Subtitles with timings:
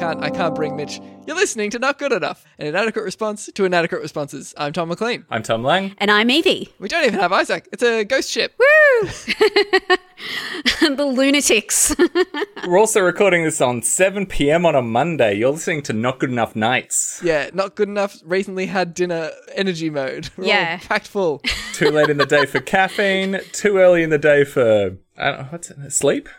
[0.00, 0.24] can't.
[0.24, 0.98] I can't bring Mitch.
[1.26, 4.54] You're listening to Not Good Enough, an inadequate response to inadequate responses.
[4.56, 5.26] I'm Tom McLean.
[5.28, 5.94] I'm Tom Lang.
[5.98, 6.72] And I'm Evie.
[6.78, 7.68] We don't even have Isaac.
[7.70, 8.54] It's a ghost ship.
[8.58, 9.08] Woo!
[10.96, 11.94] the lunatics.
[12.66, 14.64] We're also recording this on 7 p.m.
[14.64, 15.34] on a Monday.
[15.34, 17.20] You're listening to Not Good Enough Nights.
[17.22, 18.16] Yeah, not good enough.
[18.24, 20.30] Recently had dinner energy mode.
[20.38, 20.78] We're all Yeah.
[20.78, 21.42] packed full.
[21.74, 25.38] Too late in the day for caffeine, too early in the day for, I don't
[25.40, 26.30] know, what's it, sleep?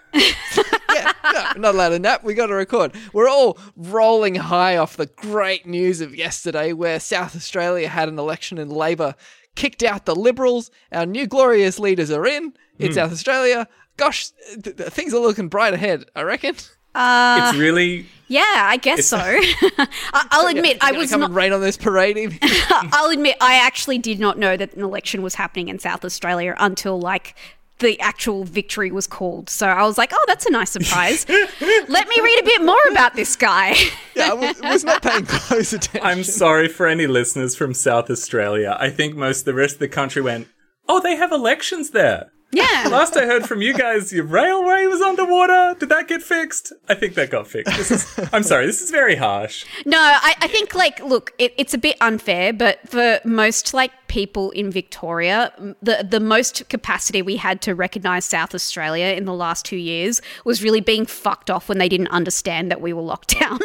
[1.02, 2.24] Yeah, no, we're not allowed to nap.
[2.24, 2.94] We got to record.
[3.14, 8.20] We're all rolling high off the great news of yesterday, where South Australia had an
[8.20, 9.16] election and Labor
[9.56, 10.72] kicked out the Liberals.
[10.92, 12.94] Our new glorious leaders are in in hmm.
[12.94, 13.68] South Australia.
[13.98, 14.30] Gosh,
[14.64, 16.06] th- th- things are looking bright ahead.
[16.16, 16.56] I reckon.
[16.94, 19.18] Uh, it's really, yeah, I guess so.
[19.22, 19.88] I-
[20.32, 21.28] I'll admit, I was come not.
[21.28, 22.38] and rain on this parade.
[22.42, 26.56] I'll admit, I actually did not know that an election was happening in South Australia
[26.58, 27.36] until like
[27.82, 29.50] the actual victory was called.
[29.50, 31.28] So I was like, oh, that's a nice surprise.
[31.30, 33.76] Let me read a bit more about this guy.
[34.16, 36.08] yeah, I was, was not paying close attention.
[36.08, 38.78] I'm sorry for any listeners from South Australia.
[38.80, 40.48] I think most of the rest of the country went,
[40.88, 42.32] oh, they have elections there.
[42.52, 42.88] Yeah.
[42.92, 45.76] Last I heard from you guys, your railway was underwater.
[45.80, 46.74] Did that get fixed?
[46.90, 47.76] I think that got fixed.
[47.78, 49.66] This is, I'm sorry, this is very harsh.
[49.86, 53.92] No, I, I think like look, it, it's a bit unfair, but for most like
[54.08, 59.34] people in Victoria, the the most capacity we had to recognise South Australia in the
[59.34, 63.02] last two years was really being fucked off when they didn't understand that we were
[63.02, 63.60] locked down.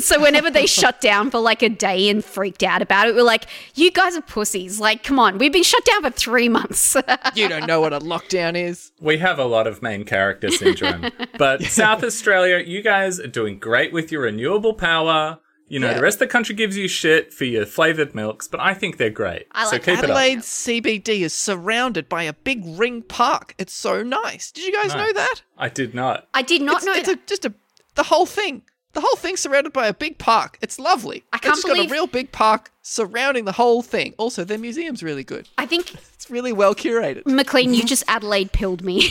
[0.00, 3.22] so whenever they shut down for like a day and freaked out about it, we're
[3.22, 4.78] like, "You guys are pussies!
[4.78, 6.94] Like, come on, we've been shut down for three months."
[7.34, 8.92] you don't know what a lockdown is.
[9.00, 11.10] We have a lot of main character syndrome.
[11.38, 15.38] but South Australia, you guys are doing great with your renewable power.
[15.70, 15.94] You know, Yeah.
[15.94, 18.96] the rest of the country gives you shit for your flavored milks, but I think
[18.96, 19.46] they're great.
[19.52, 20.04] I so like keep it up.
[20.04, 23.54] Adelaide CBD is surrounded by a big ring park.
[23.58, 24.50] It's so nice.
[24.50, 25.42] Did you guys know that?
[25.58, 26.26] I did not.
[26.32, 27.18] I did not it's, know it's that.
[27.18, 27.54] a, just a
[27.96, 28.62] the whole thing.
[28.94, 30.58] The whole thing's surrounded by a big park.
[30.62, 31.22] It's lovely.
[31.32, 34.14] I can't it's believe- got a real big park surrounding the whole thing.
[34.18, 35.48] Also, their museum's really good.
[35.58, 37.26] I think It's really well curated.
[37.26, 39.08] McLean, you just Adelaide pilled me.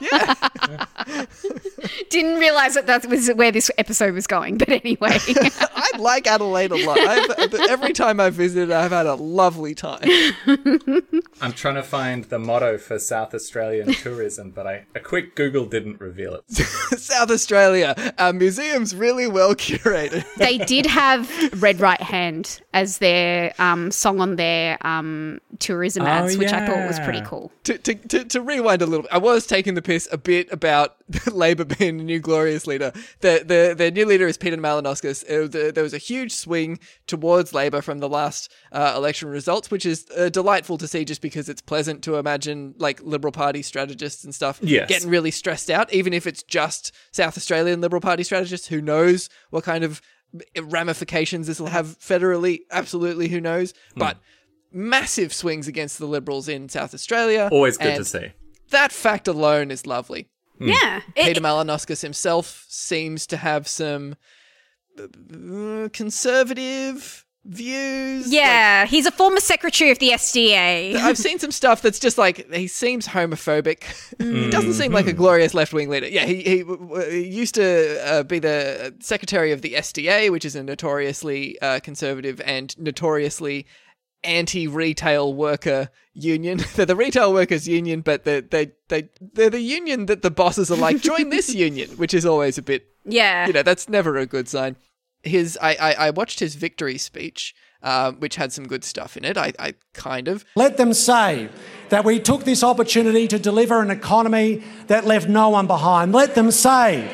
[0.00, 0.34] Yeah.
[2.10, 5.18] Didn't realize that that was where this episode was going, but anyway.
[5.28, 6.98] I like Adelaide a lot.
[6.98, 10.08] I've, uh, every time I've visited, I've had a lovely time.
[11.40, 15.66] I'm trying to find the motto for South Australian tourism, but I, a quick Google
[15.66, 16.50] didn't reveal it.
[16.50, 20.24] South Australia, our museum's really well curated.
[20.36, 21.30] they did have
[21.62, 26.86] Red Right Hand as their um, song on their um, tourism ads, which I thought
[26.86, 27.50] was pretty cool.
[27.64, 30.52] to, to, to, to rewind a little bit, I was taking the piss a bit
[30.52, 30.96] about
[31.32, 32.92] Labor being the new glorious leader.
[33.20, 35.24] The the, the new leader is Peter Malinauskas.
[35.24, 39.70] Uh, the, there was a huge swing towards Labor from the last uh, election results,
[39.70, 43.62] which is uh, delightful to see just because it's pleasant to imagine like Liberal Party
[43.62, 44.86] strategists and stuff Yes.
[44.88, 48.66] getting really stressed out, even if it's just South Australian Liberal Party strategists.
[48.68, 50.02] Who knows what kind of
[50.60, 52.60] ramifications this will have federally?
[52.70, 53.74] Absolutely, who knows?
[53.96, 54.18] But
[54.72, 57.48] massive swings against the Liberals in South Australia.
[57.52, 58.32] Always good to see.
[58.70, 60.28] That fact alone is lovely.
[60.58, 61.00] Yeah.
[61.14, 64.16] It- Peter Malinauskas himself seems to have some
[64.98, 68.32] uh, conservative views.
[68.32, 70.96] yeah, he's a former secretary of the SDA.
[70.96, 73.84] I've seen some stuff that's just like he seems homophobic.
[74.18, 76.08] he doesn't seem like a glorious left wing leader.
[76.08, 80.30] Yeah, he, he, w- w- he used to uh, be the secretary of the SDA,
[80.30, 83.66] which is a notoriously uh, conservative and notoriously
[84.24, 86.60] anti-retail worker union.
[86.74, 90.70] they're the retail workers union, but they they they they're the union that the bosses
[90.70, 93.46] are like join this union, which is always a bit yeah.
[93.46, 94.76] you know that's never a good sign.
[95.22, 99.24] His I I, I watched his victory speech, um, which had some good stuff in
[99.24, 99.36] it.
[99.36, 101.48] I I kind of Let them say
[101.88, 106.12] that we took this opportunity to deliver an economy that left no one behind.
[106.12, 107.08] Let them say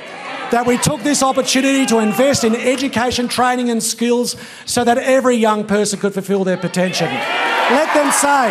[0.52, 4.36] that we took this opportunity to invest in education, training, and skills
[4.66, 7.06] so that every young person could fulfill their potential.
[7.06, 8.50] Let them say,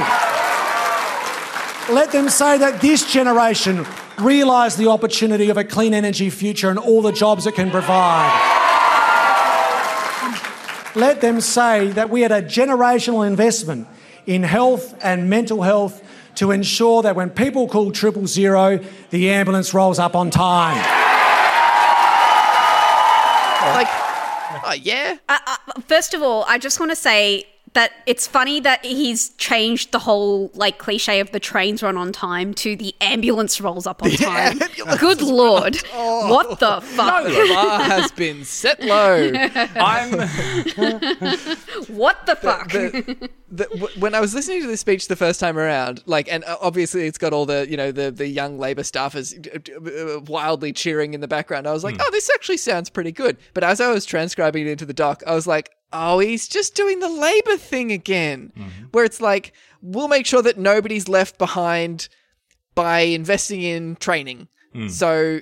[1.94, 3.86] let them say that this generation
[4.18, 8.71] realised the opportunity of a clean energy future and all the jobs it can provide.
[10.96, 13.88] Let them say that we had a generational investment
[14.26, 16.04] in health and mental health
[16.36, 18.80] to ensure that when people call triple zero,
[19.10, 20.78] the ambulance rolls up on time.
[23.74, 23.88] like
[24.66, 25.58] oh yeah uh, uh,
[25.88, 30.00] First of all, I just want to say that it's funny that he's changed the
[30.00, 34.12] whole like cliche of the trains run on time to the ambulance rolls up on
[34.12, 34.60] time.
[35.00, 35.78] Good lord.
[35.94, 37.24] What the fuck?
[37.24, 39.32] the bar has been set low.
[39.76, 40.12] I'm
[41.88, 42.70] What the fuck?
[42.72, 46.32] The, the, w- when I was listening to this speech the first time around, like,
[46.32, 50.18] and uh, obviously it's got all the, you know, the the young Labor staffers uh,
[50.18, 51.68] uh, wildly cheering in the background.
[51.68, 53.38] I was like, oh, this actually sounds pretty good.
[53.54, 56.76] But as I was transcribing it into the doc, I was like, oh, he's just
[56.76, 58.86] doing the Labor thing again, mm-hmm.
[58.92, 62.08] where it's like, we'll make sure that nobody's left behind
[62.76, 64.48] by investing in training.
[64.74, 64.88] Hmm.
[64.88, 65.42] So.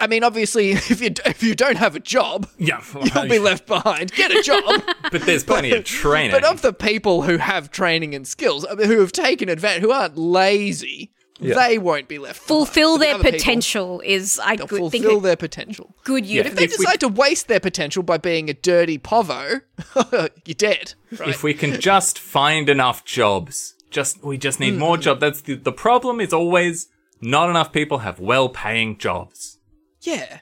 [0.00, 2.82] I mean, obviously, if you if you don't have a job, Yeah,
[3.14, 4.12] you'll be left behind.
[4.12, 4.82] Get a job.
[5.10, 6.32] but there's plenty of training.
[6.32, 10.18] But of the people who have training and skills, who have taken advantage, who aren't
[10.18, 12.40] lazy, they won't be left.
[12.40, 15.94] Fulfill the their other people, potential is, I They'll good, think, fulfill their potential.
[16.04, 16.46] good use.
[16.46, 19.62] If they If we- decide to waste their potential by being a dirty povo,
[20.44, 20.94] you're dead.
[21.18, 21.28] Right?
[21.30, 24.80] if we can just find enough jobs, just we just need Hmm.
[24.80, 25.20] more jobs.
[25.20, 26.88] That's the, the problem is always
[27.20, 29.58] not enough people have well-paying jobs.
[30.02, 30.40] Yeah.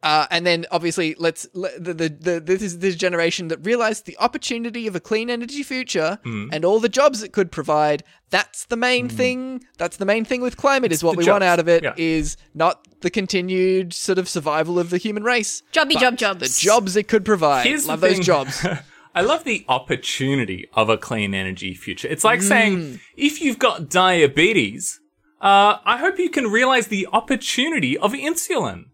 [0.00, 4.06] Uh, and then obviously, let's le- the, the, the this is this generation that realized
[4.06, 6.48] the opportunity of a clean energy future Hmm.
[6.52, 8.04] and all the jobs it could provide.
[8.30, 9.64] That's the main thing.
[9.76, 12.36] That's the main thing with climate is what the we want out of it is
[12.38, 12.44] yeah.
[12.54, 15.62] not the continued sort of survival of the human race.
[15.72, 16.40] Jobby but job jobs.
[16.40, 17.66] The jobs it could provide.
[17.66, 18.24] Here's Love the those thing.
[18.24, 18.64] jobs.
[19.16, 22.06] I love the opportunity of a clean energy future.
[22.06, 22.46] It's like Hmm.
[22.46, 25.00] saying if you've got diabetes,
[25.40, 28.84] uh, I hope you can realize the opportunity of insulin.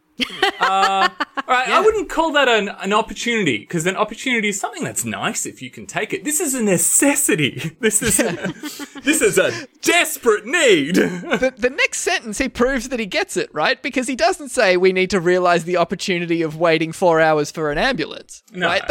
[0.61, 4.85] Uh, all right, I wouldn't call that an, an opportunity because an opportunity is something
[4.85, 6.25] that's nice if you can take it.
[6.25, 7.73] This is a necessity.
[7.81, 8.17] This is
[9.03, 10.95] this is a desperate need.
[10.95, 13.83] the, the next sentence, he proves that he gets it, right?
[13.83, 17.71] Because he doesn't say we need to realize the opportunity of waiting four hours for
[17.71, 18.69] an ambulance, No.
[18.69, 18.83] right?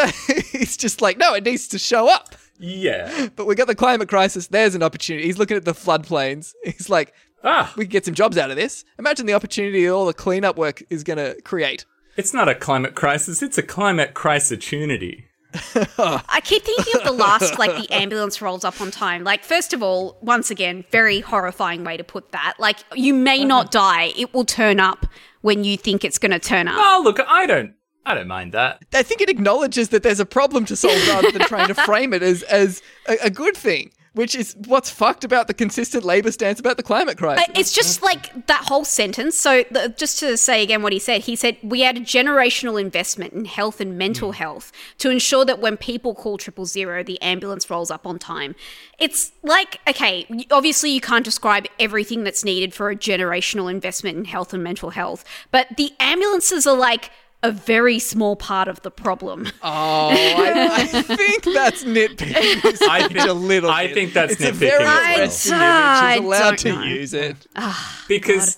[0.52, 2.36] He's just like, no, it needs to show up.
[2.60, 3.30] yeah.
[3.36, 4.48] But we got the climate crisis.
[4.48, 5.26] There's an opportunity.
[5.26, 6.54] He's looking at the floodplains.
[6.64, 8.86] He's like, Ah, we can get some jobs out of this.
[8.98, 11.86] Imagine the opportunity all the cleanup work is going to create.
[12.16, 13.42] it's not a climate crisis.
[13.42, 15.26] It's a climate crisis-opportunity.
[15.76, 19.24] I keep thinking of the last, like the ambulance rolls up on time.
[19.24, 22.56] Like, first of all, once again, very horrifying way to put that.
[22.58, 25.06] Like, you may not die; it will turn up
[25.42, 26.76] when you think it's going to turn up.
[26.78, 27.74] Oh, look, I don't,
[28.04, 28.84] I don't mind that.
[28.94, 32.14] I think it acknowledges that there's a problem to solve rather than trying to frame
[32.14, 36.32] it as, as a, a good thing, which is what's fucked about the consistent Labour
[36.32, 37.46] stance about the climate crisis.
[37.48, 39.36] But It's just like that whole sentence.
[39.36, 42.80] So, the, just to say again what he said, he said, We had a generational
[42.80, 44.36] investment in health and mental mm.
[44.36, 48.56] health to ensure that when people call triple zero, the ambulance rolls up on time.
[49.00, 54.26] It's like, okay, obviously you can't describe everything that's needed for a generational investment in
[54.26, 57.10] health and mental health, but the ambulances are like,
[57.44, 59.48] a very small part of the problem.
[59.62, 62.82] Oh, I, I think that's nitpicking.
[62.90, 63.94] I think, a little I bit.
[63.94, 65.20] think that's it's a nitpicking very as well.
[65.20, 66.26] resting I image.
[66.26, 66.84] Allowed don't to know.
[66.84, 67.48] use it.
[67.56, 68.58] Ah, because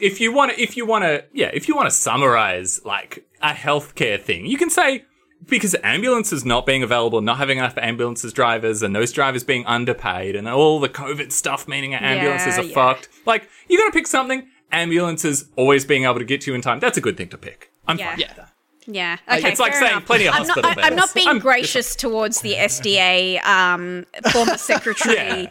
[0.00, 3.26] if you want to, if you want to, yeah, if you want to summarize like
[3.42, 5.04] a healthcare thing, you can say
[5.46, 10.36] because ambulances not being available, not having enough ambulances drivers, and those drivers being underpaid,
[10.36, 12.74] and all the COVID stuff meaning that ambulances Yeah, are yeah.
[12.74, 13.08] fucked.
[13.26, 14.48] Like you got to pick something.
[14.72, 16.78] Ambulances always being able to get you in time.
[16.78, 17.69] That's a good thing to pick.
[17.90, 18.06] I'm Yeah.
[18.06, 18.34] fine with Yeah.
[18.34, 18.46] that.
[18.86, 19.16] Yeah.
[19.30, 19.50] Okay.
[19.50, 20.06] It's like saying enough.
[20.06, 24.06] plenty of I'm not, hospital I, I'm not being I'm- gracious towards the SDA um,
[24.32, 25.48] former secretary,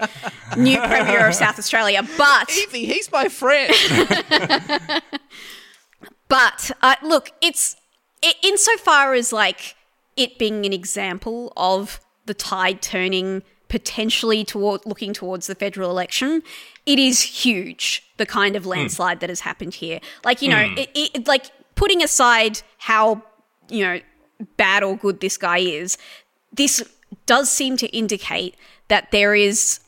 [0.57, 3.73] new premier of South Australia, but Evie, he's my friend.
[6.27, 7.75] but uh, look, it's
[8.23, 9.75] i insofar as like
[10.17, 16.41] it being an example of the tide turning potentially toward looking towards the federal election.
[16.85, 19.99] It is huge the kind of landslide that has happened here.
[20.25, 21.45] Like you know, it, it, like
[21.79, 23.23] putting aside how
[23.69, 23.99] you know
[24.57, 25.97] bad or good this guy is,
[26.53, 26.83] this
[27.25, 28.55] does seem to indicate
[28.89, 29.79] that there is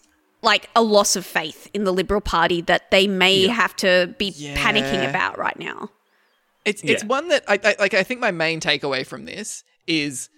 [0.42, 4.32] like a loss of faith in the Liberal Party that they may have to be
[4.32, 5.90] panicking about right now.
[6.66, 7.08] It's it's Yeah.
[7.08, 7.94] one that I, I like.
[7.94, 10.30] I think my main takeaway from this is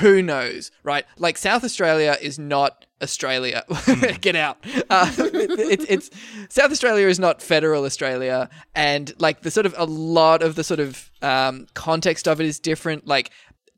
[0.00, 1.04] who knows, right?
[1.18, 3.64] Like South Australia is not Australia.
[4.20, 4.58] Get out.
[4.90, 6.10] Uh, it, it's it's
[6.48, 10.64] South Australia is not federal Australia, and like the sort of a lot of the
[10.64, 13.06] sort of um, context of it is different.
[13.06, 13.30] Like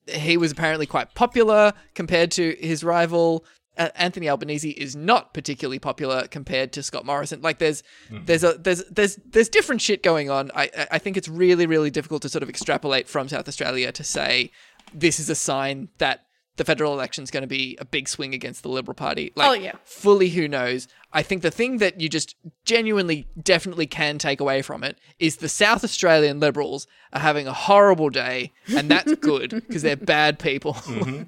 [0.06, 3.44] he was apparently quite popular compared to his rival.
[3.78, 7.40] Uh, Anthony Albanese is not particularly popular compared to Scott Morrison.
[7.40, 10.50] Like there's there's a there's there's there's different shit going on.
[10.54, 14.02] I- I think it's really really difficult to sort of extrapolate from South Australia to
[14.02, 14.50] say
[14.94, 18.34] this is a sign that the federal election is going to be a big swing
[18.34, 19.32] against the Liberal Party.
[19.34, 19.72] Like, Oh, yeah.
[19.84, 20.88] fully who knows.
[21.10, 25.36] I think the thing that you just genuinely, definitely can take away from it is
[25.36, 30.38] the South Australian Liberals are having a horrible day, and that's good because they're bad
[30.38, 30.76] people.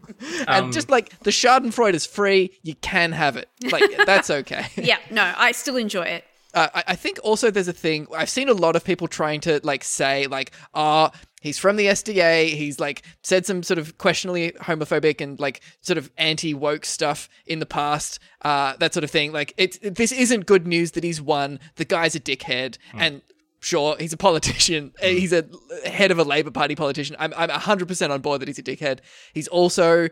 [0.47, 3.49] and just like the Schadenfreude is free, you can have it.
[3.71, 4.67] Like that's okay.
[4.77, 6.25] Yeah, no, I still enjoy it.
[6.55, 9.41] Uh, I, I think also there's a thing I've seen a lot of people trying
[9.43, 11.11] to like say like ah
[11.43, 12.51] He's from the SDA.
[12.51, 17.29] He's like said some sort of questionably homophobic and like sort of anti woke stuff
[17.47, 19.33] in the past, uh, that sort of thing.
[19.33, 21.59] Like it's this isn't good news that he's won.
[21.77, 23.23] The guy's a dickhead, and
[23.59, 24.93] sure he's a politician.
[25.03, 25.45] Uh, He's a
[25.85, 27.17] head of a Labor Party politician.
[27.19, 29.01] I'm I'm hundred percent on board that he's a dickhead.
[29.35, 30.09] He's also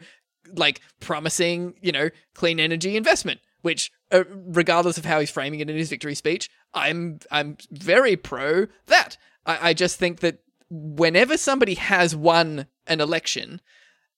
[0.56, 5.70] like promising, you know, clean energy investment, which uh, regardless of how he's framing it
[5.70, 9.16] in his victory speech, I'm I'm very pro that.
[9.46, 13.60] I, I just think that whenever somebody has won an election,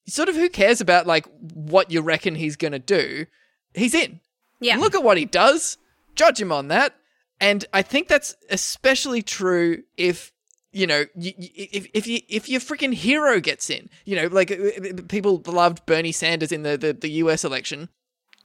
[0.07, 3.27] sort of who cares about like what you reckon he's gonna do?
[3.75, 4.21] He's in.
[4.61, 4.77] Yeah.
[4.77, 5.79] Look at what he does.
[6.15, 6.95] Judge him on that.
[7.41, 10.31] And I think that's especially true if
[10.73, 13.89] you know y- y- if if you if your freaking hero gets in.
[14.05, 17.45] You know, like uh, people loved Bernie Sanders in the the, the U.S.
[17.45, 17.89] election.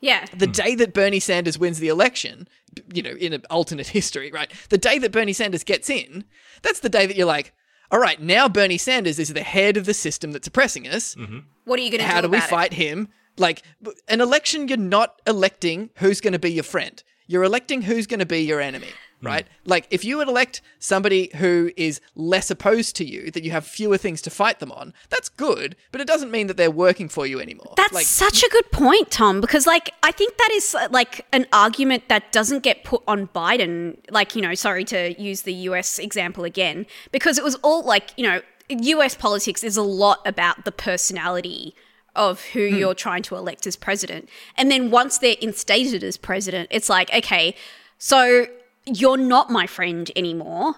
[0.01, 0.25] yeah.
[0.35, 2.47] The day that Bernie Sanders wins the election,
[2.93, 4.51] you know, in an alternate history, right?
[4.69, 6.23] The day that Bernie Sanders gets in,
[6.63, 7.53] that's the day that you're like,
[7.91, 11.39] all right, now Bernie Sanders is the head of the system that's oppressing us mm-hmm.
[11.65, 12.49] What are you going to do how do we about it?
[12.49, 13.09] fight him?
[13.37, 13.61] Like
[14.07, 17.03] an election, you're not electing who's going to be your friend.
[17.27, 18.87] You're electing who's going to be your enemy,
[19.21, 19.47] right?
[19.65, 23.65] Like if you would elect somebody who is less opposed to you, that you have
[23.65, 27.09] fewer things to fight them on, that's good, but it doesn't mean that they're working
[27.09, 27.73] for you anymore.
[27.77, 31.25] That's like such a good point, Tom, because like I think that is uh, like
[31.33, 33.97] an argument that doesn't get put on Biden.
[34.09, 38.11] Like, you know, sorry to use the US example again, because it was all like,
[38.17, 41.73] you know, US politics is a lot about the personality
[42.15, 44.27] of who you're trying to elect as president.
[44.57, 47.55] And then once they're instated as president, it's like, okay,
[47.99, 48.47] so
[48.87, 50.75] you're not my friend anymore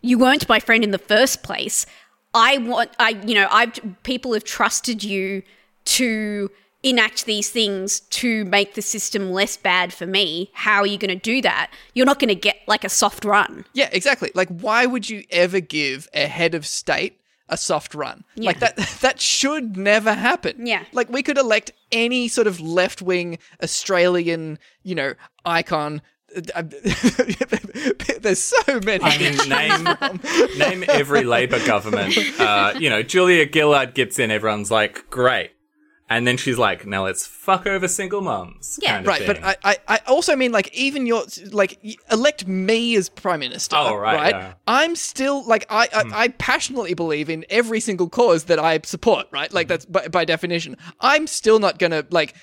[0.00, 1.86] you weren't my friend in the first place.
[2.34, 5.42] I want, I, you know, I've, people have trusted you
[5.86, 6.50] to
[6.82, 10.50] enact these things to make the system less bad for me.
[10.52, 11.72] How are you going to do that?
[11.94, 13.64] You're not going to get like a soft run.
[13.72, 14.30] yeah, exactly.
[14.34, 18.22] Like why would you ever give a head of state a soft run?
[18.36, 20.66] Like that that should never happen.
[20.66, 20.84] Yeah.
[20.92, 25.14] Like we could elect any sort of left-wing Australian, you know,
[25.44, 26.00] icon
[28.20, 29.02] There's so many.
[29.02, 32.16] I mean, name name every Labor government.
[32.38, 34.30] Uh, you know, Julia Gillard gets in.
[34.30, 35.52] Everyone's like, great,
[36.10, 38.78] and then she's like, now let's fuck over single moms.
[38.80, 38.92] Yeah.
[38.92, 39.44] kind of Right, but.
[39.44, 41.78] I, I, I also mean like even your like
[42.10, 43.76] elect me as prime minister.
[43.76, 44.54] Oh, right, yeah.
[44.66, 49.26] I'm still like I, I I passionately believe in every single cause that I support.
[49.30, 50.76] Right, like that's by, by definition.
[51.00, 52.34] I'm still not gonna like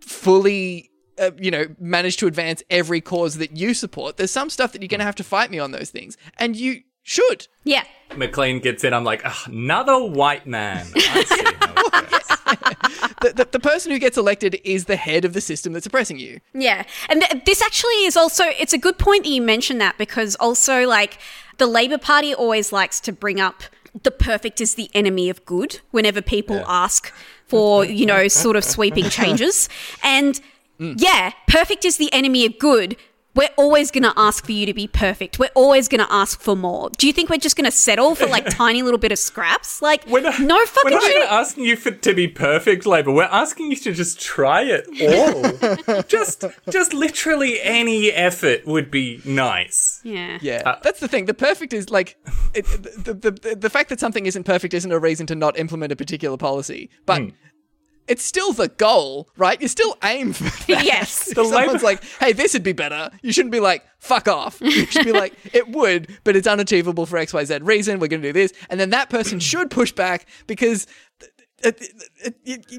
[0.00, 0.90] fully.
[1.18, 4.16] Uh, you know, manage to advance every cause that you support.
[4.16, 6.56] There's some stuff that you're going to have to fight me on those things, and
[6.56, 7.46] you should.
[7.62, 7.84] Yeah.
[8.16, 8.92] McLean gets in.
[8.92, 10.86] I'm like, another white man.
[10.96, 12.20] I see how it goes.
[13.20, 16.18] The, the, the person who gets elected is the head of the system that's oppressing
[16.18, 16.40] you.
[16.52, 16.84] Yeah.
[17.08, 20.34] And th- this actually is also, it's a good point that you mentioned that because
[20.36, 21.18] also, like,
[21.56, 23.62] the Labour Party always likes to bring up
[24.02, 27.14] the perfect is the enemy of good whenever people ask
[27.46, 29.70] for, you know, sort of sweeping changes.
[30.02, 30.38] And
[30.78, 30.94] Mm.
[30.98, 32.96] yeah, perfect is the enemy of good.
[33.36, 35.40] We're always going to ask for you to be perfect.
[35.40, 36.90] We're always going to ask for more.
[36.96, 39.82] Do you think we're just going to settle for like tiny little bit of scraps?
[39.82, 40.54] Like, We're not, no
[40.84, 41.28] we're not even shit.
[41.28, 43.10] asking you for, to be perfect, Labour.
[43.10, 46.02] We're asking you to just try it all.
[46.08, 50.00] just, just literally any effort would be nice.
[50.04, 50.38] Yeah.
[50.40, 51.24] Yeah, uh, that's the thing.
[51.24, 52.16] The perfect is like
[52.54, 55.58] it, the, the the the fact that something isn't perfect isn't a reason to not
[55.58, 57.20] implement a particular policy, but.
[57.22, 57.28] Hmm.
[58.06, 59.60] It's still the goal, right?
[59.60, 60.84] You still aim for that.
[60.84, 61.28] Yes.
[61.28, 64.28] If The someone's Labour- like, "Hey, this would be better," you shouldn't be like, "Fuck
[64.28, 67.98] off." You should be like, "It would, but it's unachievable for X, Y, Z reason.
[68.00, 69.42] We're going to do this," and then that person mm.
[69.42, 70.86] should push back because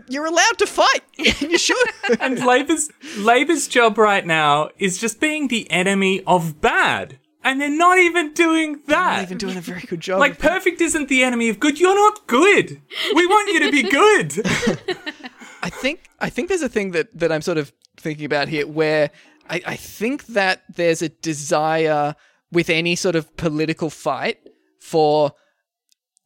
[0.08, 1.02] you're allowed to fight.
[1.18, 1.88] you should.
[2.20, 7.70] And Labour's Labour's job right now is just being the enemy of bad, and they're
[7.70, 9.14] not even doing that.
[9.14, 10.20] Not even doing a very good job.
[10.20, 11.80] like perfect isn't the enemy of good.
[11.80, 12.82] You're not good.
[13.14, 14.42] We want you to be good.
[15.64, 18.68] I think I think there's a thing that that I'm sort of thinking about here
[18.68, 19.12] where
[19.50, 22.16] I, I think that there's a desire
[22.52, 24.40] with any sort of political fight
[24.80, 25.34] for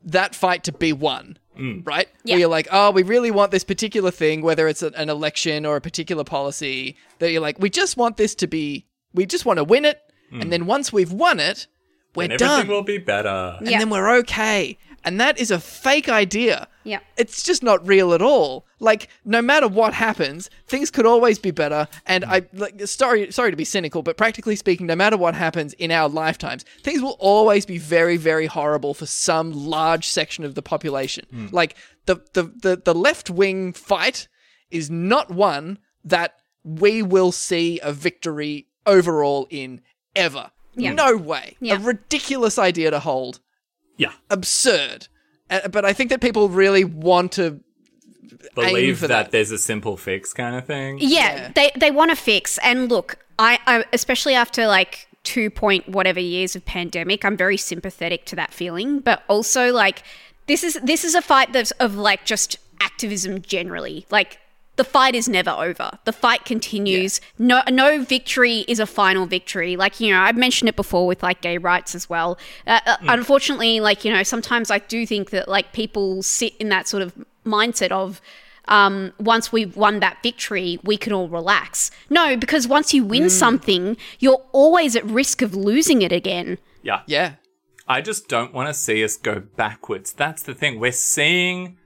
[0.03, 1.38] that fight to be won.
[1.57, 1.85] Mm.
[1.85, 2.07] Right?
[2.23, 2.35] Yeah.
[2.35, 5.65] Where you're like, oh, we really want this particular thing, whether it's a, an election
[5.65, 9.45] or a particular policy, that you're like, we just want this to be, we just
[9.45, 9.99] want to win it.
[10.31, 10.41] Mm.
[10.41, 11.67] And then once we've won it,
[12.15, 12.51] we're and done.
[12.62, 13.55] everything will be better.
[13.59, 13.79] and Yeah.
[13.79, 14.77] then we're okay.
[15.05, 16.67] And that is a fake idea.
[16.83, 17.00] Yeah.
[17.15, 18.65] It's just not real at all.
[18.81, 21.88] Like, no matter what happens, things could always be better.
[22.05, 25.71] And I like sorry sorry to be cynical, but practically speaking, no matter what happens
[25.74, 30.55] in our lifetimes, things will always be very, very horrible for some large section of
[30.55, 31.25] the population.
[31.31, 31.48] Hmm.
[31.51, 34.27] Like the the, the, the left wing fight
[34.69, 39.79] is not one that we will see a victory overall in
[40.15, 40.51] ever.
[40.75, 40.93] Yeah.
[40.93, 41.57] No way.
[41.59, 41.75] Yeah.
[41.75, 43.39] A ridiculous idea to hold.
[43.97, 44.13] Yeah.
[44.29, 45.07] absurd.
[45.49, 47.59] Uh, but I think that people really want to
[48.55, 49.31] Believe that, that.
[49.31, 50.97] there's a simple fix kind of thing.
[51.01, 51.51] Yeah, Yeah.
[51.55, 52.57] they they want to fix.
[52.59, 57.57] And look, I, I especially after like two point whatever years of pandemic, I'm very
[57.57, 58.99] sympathetic to that feeling.
[58.99, 60.03] But also like
[60.47, 64.05] this is this is a fight that's of like just activism generally.
[64.11, 64.39] Like
[64.79, 65.91] the fight is never over.
[66.05, 67.19] The fight continues.
[67.38, 69.75] No no victory is a final victory.
[69.75, 72.39] Like you know, I've mentioned it before with like gay rights as well.
[72.65, 76.69] Uh, uh, Unfortunately, like you know, sometimes I do think that like people sit in
[76.69, 77.13] that sort of
[77.45, 78.21] mindset of
[78.69, 81.91] um, once we've won that victory, we can all relax.
[82.09, 86.57] No, because once you win something, you're always at risk of losing it again.
[86.83, 87.01] Yeah.
[87.05, 87.33] yeah.
[87.86, 90.13] I just don't want to see us go backwards.
[90.13, 90.79] That's the thing.
[90.79, 91.78] We're seeing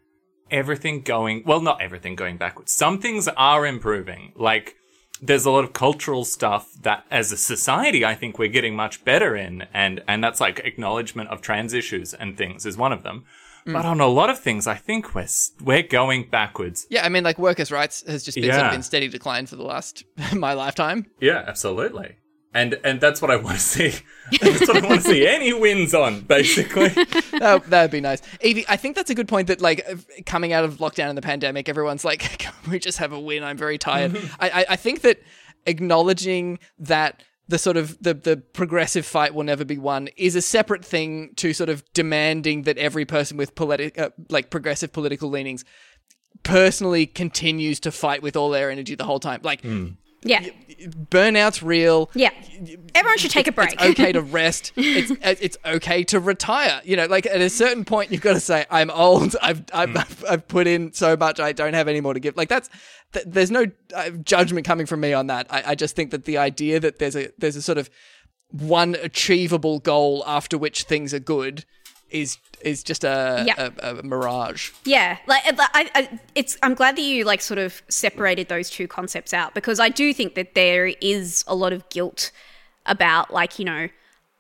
[0.54, 2.72] everything going, well, not everything going backwards.
[2.72, 4.32] Some things are improving.
[4.36, 4.76] Like,
[5.22, 9.04] there's a lot of cultural stuff that as a society, I think we're getting much
[9.04, 9.66] better in.
[9.74, 13.26] And, and that's like acknowledgement of trans issues and things is one of them.
[13.66, 13.74] Mm.
[13.74, 15.28] But on a lot of things, I think we're,
[15.62, 16.86] we're going backwards.
[16.90, 19.56] Yeah, I mean, like workers' rights has just been sort of in steady decline for
[19.56, 21.06] the last my lifetime.
[21.20, 22.18] Yeah, absolutely.
[22.54, 23.94] And, and that's what I want to see.
[24.40, 25.28] That's what I want to see.
[25.28, 26.88] Any wins on, basically.
[27.40, 28.22] that that'd be nice.
[28.42, 29.48] Evie, I think that's a good point.
[29.48, 29.96] That like uh,
[30.26, 33.44] coming out of lockdown and the pandemic, everyone's like, "Can we just have a win?"
[33.44, 34.16] I'm very tired.
[34.40, 35.20] I, I I think that
[35.66, 40.42] acknowledging that the sort of the the progressive fight will never be won is a
[40.42, 45.30] separate thing to sort of demanding that every person with politi- uh, like progressive political
[45.30, 45.66] leanings
[46.44, 49.42] personally continues to fight with all their energy the whole time.
[49.44, 49.64] Like
[50.26, 50.42] Yeah.
[51.10, 52.10] burnout's real.
[52.14, 52.32] Yeah.
[52.96, 53.74] Everyone should take a break.
[53.74, 54.72] It's okay to rest.
[54.76, 56.82] It's it's okay to retire.
[56.84, 59.36] You know, like at a certain point, you've got to say, "I'm old.
[59.42, 61.40] I've I've, I've, I've put in so much.
[61.40, 62.70] I don't have any more to give." Like that's
[63.14, 63.66] th- there's no
[63.96, 65.48] uh, judgment coming from me on that.
[65.50, 67.90] I, I just think that the idea that there's a there's a sort of
[68.52, 71.66] one achievable goal after which things are good
[72.10, 73.70] is is just a Yeah.
[73.80, 74.72] a, a mirage.
[74.86, 76.58] Yeah, like I, I, it's.
[76.64, 80.14] I'm glad that you like sort of separated those two concepts out because I do
[80.14, 82.32] think that there is a lot of guilt
[82.86, 83.88] about like you know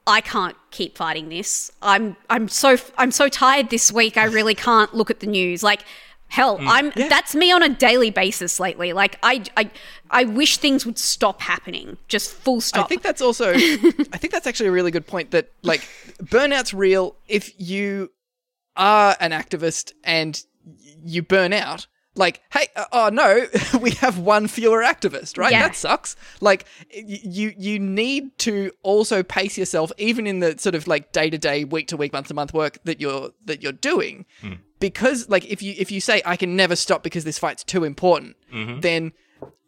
[0.06, 1.72] I can't keep fighting this.
[1.82, 4.18] I'm I'm so I'm so tired this week.
[4.18, 5.64] I really can't look at the news.
[5.64, 5.84] Like
[6.34, 6.68] hell, hmm.
[6.68, 8.92] I'm that's me on a daily basis lately.
[8.92, 9.70] Like I I
[10.10, 11.98] I wish things would stop happening.
[12.08, 12.86] Just full stop.
[12.86, 15.88] I think that's also I think that's actually a really good point that like
[16.22, 18.12] burnout's real if you
[18.76, 20.44] are an activist and
[21.06, 23.48] you burn out like hey uh, oh no
[23.82, 25.64] we have one fewer activist right Yeah.
[25.68, 30.76] that sucks like y- you you need to also pace yourself even in the sort
[30.76, 33.64] of like day to day week to week month to month work that you're that
[33.64, 34.26] you're doing
[34.80, 37.84] because like if you if you say i can never stop because this fight's too
[37.84, 38.36] important
[38.82, 39.12] then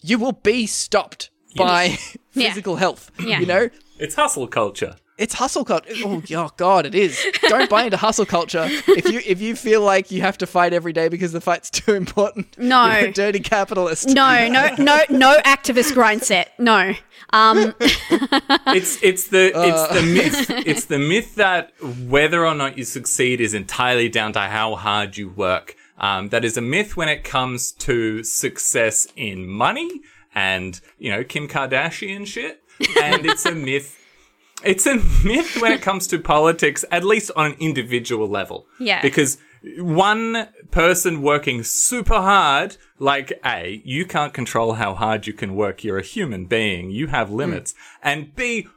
[0.02, 1.98] you will be stopped by
[2.34, 2.50] Yeah.
[2.50, 3.12] physical health.
[3.18, 3.40] Yeah.
[3.40, 4.98] You know, It's hustle culture.
[5.18, 5.94] It's hustle culture.
[6.06, 7.24] Oh, oh God, it is.
[7.44, 8.66] Don't buy into hustle culture.
[8.70, 11.70] If you if you feel like you have to fight every day because the fight's
[11.82, 12.86] too important, No.
[12.98, 14.10] you're a dirty capitalist.
[14.10, 16.52] no, no, no, no activist grind set.
[16.60, 16.94] No.
[17.32, 19.94] Um, it's it's the it's Uh.
[19.94, 21.72] the myth it's the myth that
[22.08, 25.76] whether or not you succeed is entirely down to how hard you work.
[25.98, 30.02] Um, that is a myth when it comes to success in money
[30.34, 32.62] and you know Kim Kardashian shit,
[33.02, 33.98] and it's a myth.
[34.64, 38.68] It's a myth when it comes to politics, at least on an individual level.
[38.80, 39.02] Yeah.
[39.02, 39.38] Because
[39.78, 45.84] one person working super hard, like A, you can't control how hard you can work.
[45.84, 46.90] You're a human being.
[46.90, 47.36] You have mm.
[47.36, 47.74] limits.
[48.02, 48.68] And B,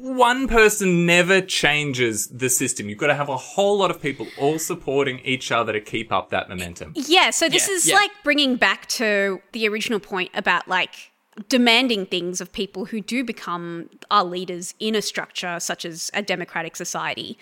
[0.00, 2.88] one person never changes the system.
[2.88, 6.10] You've got to have a whole lot of people all supporting each other to keep
[6.10, 6.94] up that momentum.
[6.96, 7.94] Yeah, so this Yeah, is yeah.
[7.96, 11.09] like bringing back to the original point about like
[11.48, 16.22] demanding things of people who do become our leaders in a structure such as a
[16.22, 17.38] democratic society.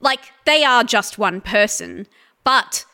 [0.00, 2.06] Like they are just one person,
[2.42, 2.84] but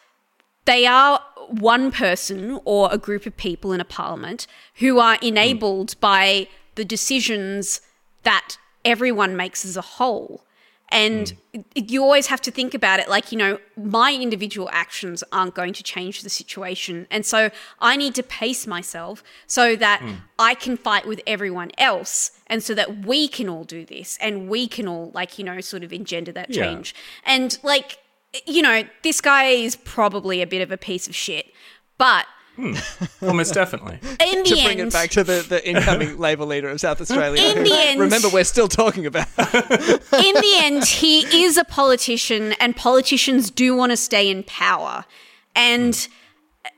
[0.64, 5.98] they are one person or a group of people in a parliament who are enabled
[6.00, 7.80] by the decisions
[8.22, 10.44] that everyone makes as a whole.
[10.92, 15.22] And it- you always have to think about it like, you know, my individual actions
[15.32, 17.06] aren't going to change the situation.
[17.10, 20.14] And so I need to pace myself so that hmm.
[20.38, 24.48] I can fight with everyone else and so that we can all do this and
[24.48, 26.64] we can all, like, you know, sort of engender that Yeah.
[26.64, 26.94] change.
[27.24, 27.98] And like,
[28.46, 31.52] you know, this guy is probably a bit of a piece of shit,
[31.98, 32.26] but
[32.60, 32.74] Hmm.
[33.24, 33.94] Almost definitely.
[34.02, 37.42] in the To bring it back to the, the incoming Labour leader of South Australia.
[37.42, 39.26] In the end- Remember, we're still talking about.
[39.38, 45.06] in the end, he is a politician, and politicians do want to stay in power.
[45.56, 45.96] And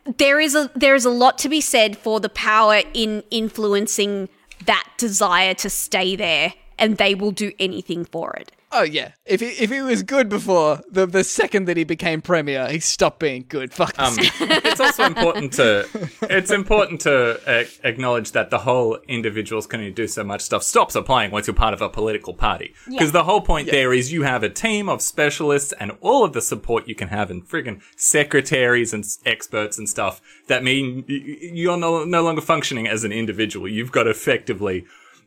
[0.07, 0.12] hmm.
[0.18, 4.29] there is a there is a lot to be said for the power in influencing
[4.66, 8.53] that desire to stay there, and they will do anything for it.
[8.75, 12.23] Oh yeah, if he if he was good before the the second that he became
[12.23, 13.73] premier, he stopped being good.
[13.73, 13.99] Fuck.
[13.99, 15.87] Um, it's also important to
[16.23, 20.63] it's important to uh, acknowledge that the whole individuals can only do so much stuff
[20.63, 22.75] stops applying once you're part of a political party.
[22.89, 26.33] Because the whole point there is you have a team of specialists and all of
[26.33, 31.05] the support you can have and friggin' secretaries and s- experts and stuff that mean
[31.09, 33.69] y- y- you're no, no longer functioning as an individual.
[33.69, 34.85] You've got effectively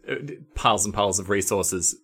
[0.09, 0.15] uh,
[0.55, 1.95] piles and piles of resources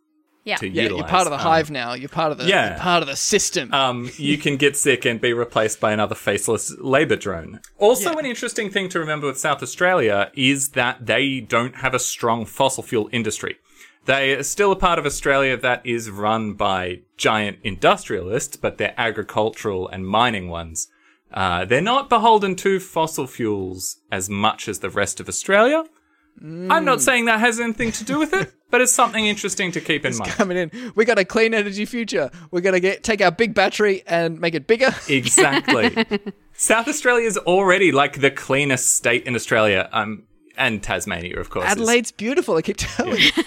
[0.43, 0.57] Yeah.
[0.57, 0.99] to yeah, utilize.
[1.01, 1.93] you're part of the Um, hive now.
[1.93, 2.77] You're part of the yeah.
[2.79, 3.71] part of the system.
[3.73, 7.59] um, you can get sick and be replaced by another faceless labor drone.
[7.77, 11.99] Also, an interesting thing to remember with South Australia is that they don't have a
[11.99, 13.57] strong fossil fuel industry.
[14.05, 18.95] They are still a part of Australia that is run by giant industrialists, but they're
[18.97, 20.87] agricultural and mining ones.
[21.31, 25.83] Uh, they're not beholden to fossil fuels as much as the rest of Australia.
[26.43, 29.81] I'm not saying that has anything to do with it, but it's something interesting to
[29.81, 30.31] keep in mind.
[30.31, 32.31] Coming in, we got a clean energy future.
[32.49, 34.89] We're gonna get take our big battery and make it bigger.
[35.07, 36.05] Exactly.
[36.53, 39.87] South Australia is already like the cleanest state in Australia.
[39.91, 40.23] Um,
[40.57, 41.65] and Tasmania, of course.
[41.65, 42.57] is- Adelaide's beautiful.
[42.57, 43.31] I keep telling you.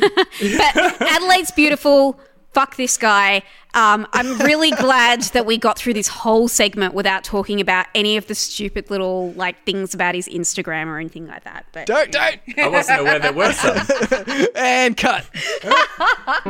[0.56, 2.18] But Adelaide's beautiful.
[2.54, 3.42] Fuck this guy.
[3.74, 8.16] Um, I'm really glad that we got through this whole segment without talking about any
[8.16, 11.66] of the stupid little like things about his Instagram or anything like that.
[11.72, 12.38] But Don't don't.
[12.56, 13.76] I wasn't aware there were some.
[14.54, 15.28] And cut.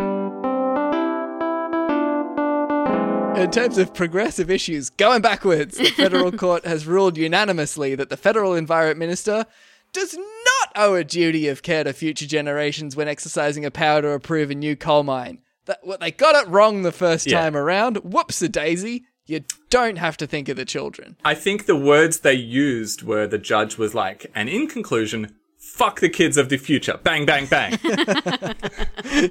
[3.39, 8.17] In terms of progressive issues, going backwards, the federal court has ruled unanimously that the
[8.17, 9.47] federal environment minister
[9.93, 14.11] does not owe a duty of care to future generations when exercising a power to
[14.11, 15.39] approve a new coal mine.
[15.67, 17.41] That what they got it wrong the first Yeah.
[17.41, 17.97] time around.
[17.99, 19.05] Whoops a daisy.
[19.27, 21.17] You don't have to think of the children.
[21.25, 26.01] I think the words they used were the judge was like, and in conclusion, fuck
[26.01, 26.99] the kids of the future.
[27.03, 27.79] Bang, bang, bang.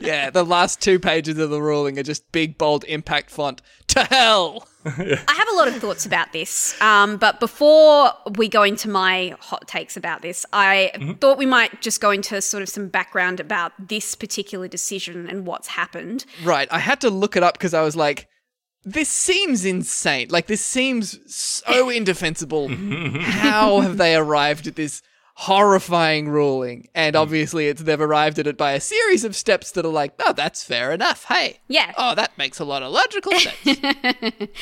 [0.02, 3.62] Yeah, the last two pages of the ruling are just big bold impact font.
[3.88, 4.68] To hell.
[4.86, 4.90] I
[5.28, 6.80] have a lot of thoughts about this.
[6.82, 11.14] Um, but before we go into my hot takes about this, I mm-hmm.
[11.14, 15.46] thought we might just go into sort of some background about this particular decision and
[15.46, 16.26] what's happened.
[16.44, 16.68] Right.
[16.72, 18.28] I had to look it up because I was like,
[18.84, 20.28] this seems insane.
[20.30, 22.70] Like, this seems so indefensible.
[22.70, 23.18] Mm-hmm, mm-hmm.
[23.20, 25.02] How have they arrived at this
[25.34, 26.88] horrifying ruling?
[26.94, 30.14] And obviously, it's they've arrived at it by a series of steps that are like,
[30.26, 31.26] oh, that's fair enough.
[31.26, 31.60] Hey.
[31.68, 31.94] Yeah.
[31.98, 33.80] Oh, that makes a lot of logical sense.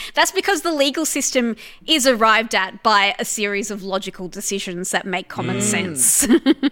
[0.14, 1.56] That's because the legal system
[1.86, 6.28] is arrived at by a series of logical decisions that make common sense.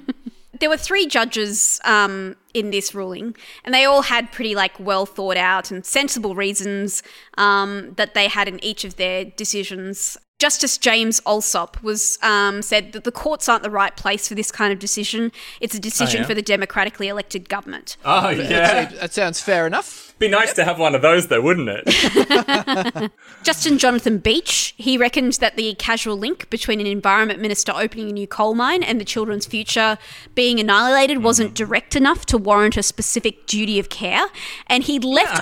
[0.59, 5.05] there were three judges um, in this ruling, and they all had pretty like well
[5.05, 7.01] thought out and sensible reasons
[7.38, 10.17] um, that they had in each of their decisions.
[10.39, 14.52] Justice James Allsop was um, said that the courts aren't the right place for this
[14.52, 15.34] kind of decision.
[15.60, 16.28] It's a decision yeah?
[16.28, 17.97] for the democratically elected government.
[18.06, 18.86] oh, yeah.
[18.86, 20.15] that sounds fair enough.
[20.17, 23.12] Be nice to have one of those, though, wouldn't it?
[23.43, 28.13] Justin Jonathan Beach, he reckoned that the casual link between an environment minister opening a
[28.13, 29.97] new coal mine and the children's future
[30.36, 34.28] being annihilated wasn't direct enough to warrant a specific duty of care,
[34.67, 35.41] and he left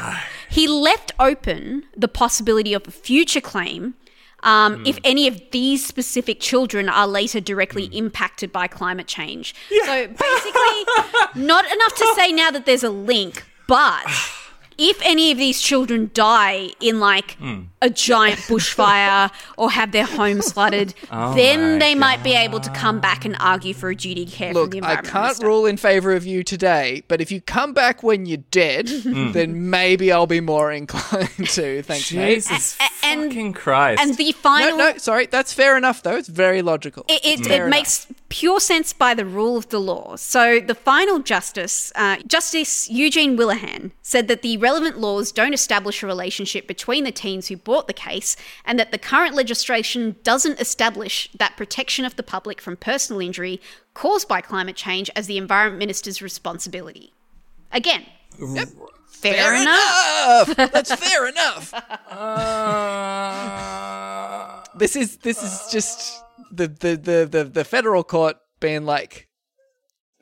[0.50, 3.96] he left open the possibility of a future claim.
[4.48, 9.54] Um, If any of these specific children are later directly impacted by climate change.
[9.86, 10.78] So basically,
[11.36, 14.06] not enough to say now that there's a link, but
[14.78, 17.62] if any of these children die in like Hmm.
[17.82, 22.70] a giant bushfire or have their homes flooded, Oh then they might be able to
[22.72, 25.48] come back and argue for a duty of care from Look, the I can't minister.
[25.48, 29.32] rule in favor of you today, but if you come back when you're dead, Hmm.
[29.32, 31.82] then maybe I'll be more inclined to.
[31.84, 32.36] Thanks, mate.
[32.36, 34.02] Jesus and- fucking Christ.
[34.02, 36.18] And the final, no, sorry, that's fair enough though.
[36.18, 37.06] It's very logical.
[37.08, 40.16] it, it, Fair it makes pure sense by the rule of the law.
[40.18, 46.04] So the final justice, uh, Justice Eugene Wheelahan, said that the relevant laws don't establish
[46.04, 50.60] a relationship between the teens who brought the case, and that the current legislation doesn't
[50.60, 53.62] establish that protection of the public from personal injury
[53.94, 57.14] caused by climate change as the environment minister's responsibility.
[57.72, 58.06] Again,
[58.38, 58.66] fair,
[59.34, 60.50] Fair enough.
[60.50, 60.72] enough.
[60.74, 61.74] That's fair enough.
[62.12, 63.38] Uh,
[64.78, 69.27] This is this is just the the the the, the federal court being like,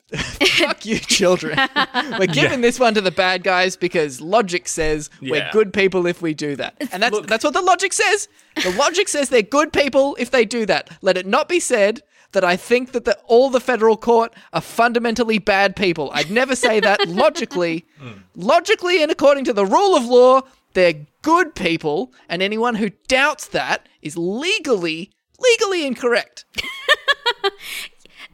[0.14, 1.58] "Fuck you, children.
[2.18, 6.22] We're giving this one to the bad guys because logic says we're good people if
[6.22, 8.28] we do that, and that's Look- that's what the logic says.
[8.62, 10.90] The logic says they're good people if they do that.
[11.02, 14.60] Let it not be said." That I think that the, all the federal court are
[14.60, 16.10] fundamentally bad people.
[16.12, 17.86] I'd never say that logically.
[17.98, 18.10] Hmm.
[18.34, 20.42] Logically, and according to the rule of law,
[20.74, 26.44] they're good people, and anyone who doubts that is legally legally incorrect.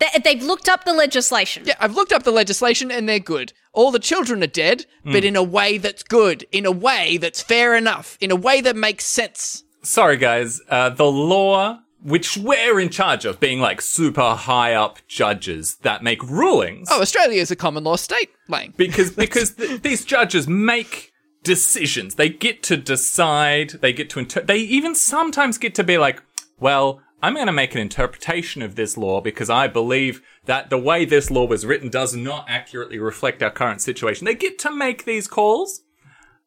[0.03, 1.63] They, they've looked up the legislation.
[1.67, 3.53] Yeah, I've looked up the legislation and they're good.
[3.73, 7.41] All the children are dead, but in a way that's good, in a way that's
[7.43, 9.65] fair enough, in a way that makes sense.
[9.83, 10.61] Sorry, guys.
[10.69, 16.03] Uh, the law, which we're in charge of, being like super high up judges that
[16.03, 18.75] make rulings, Oh, Australia is a common law state, Lang.
[18.77, 21.13] because because th- these judges make
[21.45, 22.15] decisions.
[22.17, 23.71] They get to decide.
[23.81, 26.23] They get to inter- They even sometimes get to be like,
[26.59, 27.01] well.
[27.25, 31.05] I'm going to make an interpretation of this law because I believe that the way
[31.05, 34.25] this law was written does not accurately reflect our current situation.
[34.25, 35.83] They get to make these calls,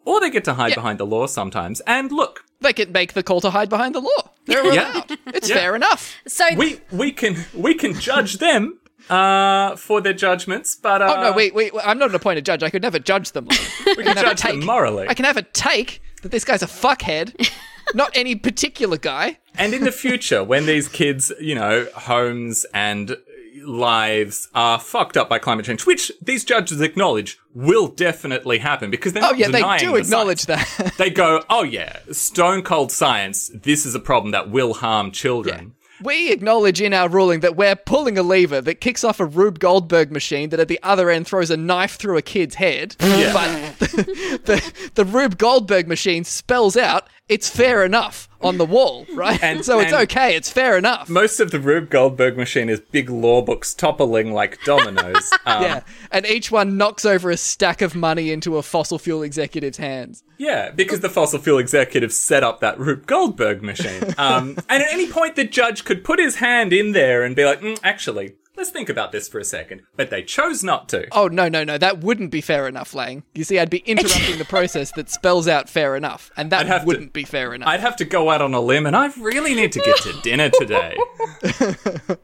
[0.03, 1.79] or they get to hide behind the law sometimes.
[1.81, 4.31] And look, They can make the call to hide behind the law.
[4.45, 5.03] They're Yeah.
[5.27, 5.55] It's Yeah.
[5.55, 6.13] fair enough.
[6.27, 11.21] So we we can we can judge them uh for their judgments, but uh, Oh
[11.21, 11.71] no, wait, wait.
[11.83, 12.63] I'm not an appointed judge.
[12.63, 13.47] I could never judge them.
[13.97, 15.07] we can judge them morally.
[15.07, 17.49] I can have a take that this guy's a fuckhead,
[17.93, 19.39] not any particular guy.
[19.57, 23.17] And in the future, when these kids, you know, homes and
[23.63, 29.13] lives are fucked up by climate change, which these judges acknowledge will definitely happen because
[29.13, 30.75] they're Oh not yeah, they do the acknowledge science.
[30.77, 30.93] that.
[30.97, 33.49] They go, oh yeah, stone cold science.
[33.53, 35.73] This is a problem that will harm children.
[36.03, 39.59] We acknowledge in our ruling that we're pulling a lever that kicks off a Rube
[39.59, 42.95] Goldberg machine that at the other end throws a knife through a kid's head.
[43.05, 43.31] Yeah.
[43.31, 49.05] But the, the, the Rube Goldberg machine spells out it's fair enough on the wall,
[49.13, 49.41] right?
[49.43, 51.09] And- so it's and- okay, it's fair enough.
[51.09, 55.31] Most of the Rube Goldberg machine is big law books toppling like dominoes.
[55.47, 55.81] Um, yeah.
[56.11, 60.23] And each one knocks over a stack of money into a fossil fuel executive's hands.
[60.37, 64.03] Yeah, because the fossil fuel executive set up that Rube Goldberg machine.
[64.17, 67.45] Um, and at any point, the judge could put his hand in there and be
[67.45, 69.83] like, mm, actually, let's think about this for a second.
[69.95, 71.07] But they chose not to.
[71.11, 71.77] Oh, no, no, no.
[71.77, 73.23] That wouldn't be fair enough, Lang.
[73.33, 76.31] You see, I'd be interrupting the process that spells out fair enough.
[76.37, 77.67] And I'd have that to- wouldn't be fair enough.
[77.67, 80.13] I'd have to go out on a limb, and I really need to get to
[80.21, 80.95] dinner today.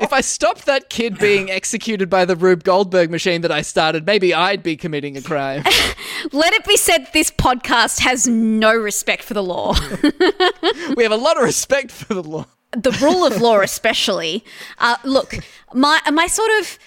[0.00, 4.06] If I stopped that kid being executed by the Rube Goldberg machine that I started,
[4.06, 5.62] maybe I'd be committing a crime.
[6.32, 9.74] let it be said this podcast has no respect for the law.
[10.96, 12.46] we have a lot of respect for the law.
[12.72, 14.44] The rule of law especially
[14.78, 15.34] uh, look
[15.74, 16.78] my my sort of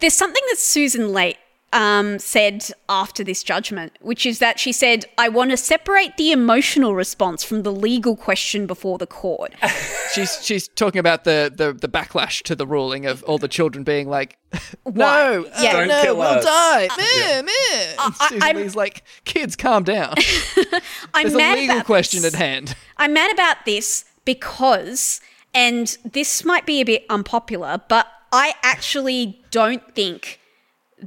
[0.00, 1.36] there's something that susan Ley
[1.72, 6.32] um, said after this judgment which is that she said i want to separate the
[6.32, 9.52] emotional response from the legal question before the court
[10.12, 13.84] She's she's talking about the, the, the backlash to the ruling of all the children
[13.84, 14.36] being like,
[14.82, 14.92] Why?
[14.96, 15.72] no, uh, Yeah.
[15.74, 16.88] Don't no, kill we'll us." die.
[16.98, 17.90] Meh, meh.
[17.90, 20.14] And I- Susan I'm- Ley's like, kids, calm down.
[21.14, 22.34] i'm There's a legal about question this.
[22.34, 22.74] at hand.
[22.96, 25.20] I'm mad about this because,
[25.54, 30.40] and this might be a bit unpopular, but I actually don't think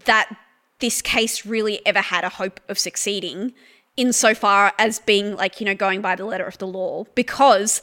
[0.06, 0.36] that
[0.80, 3.54] this case really ever had a hope of succeeding
[3.96, 7.82] insofar as being like, you know, going by the letter of the law because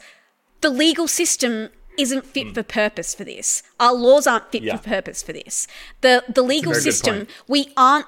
[0.61, 3.63] the legal system isn't fit for purpose for this.
[3.79, 4.77] Our laws aren't fit Yeah.
[4.77, 5.67] for purpose for this.
[6.01, 8.05] The the legal system, we aren't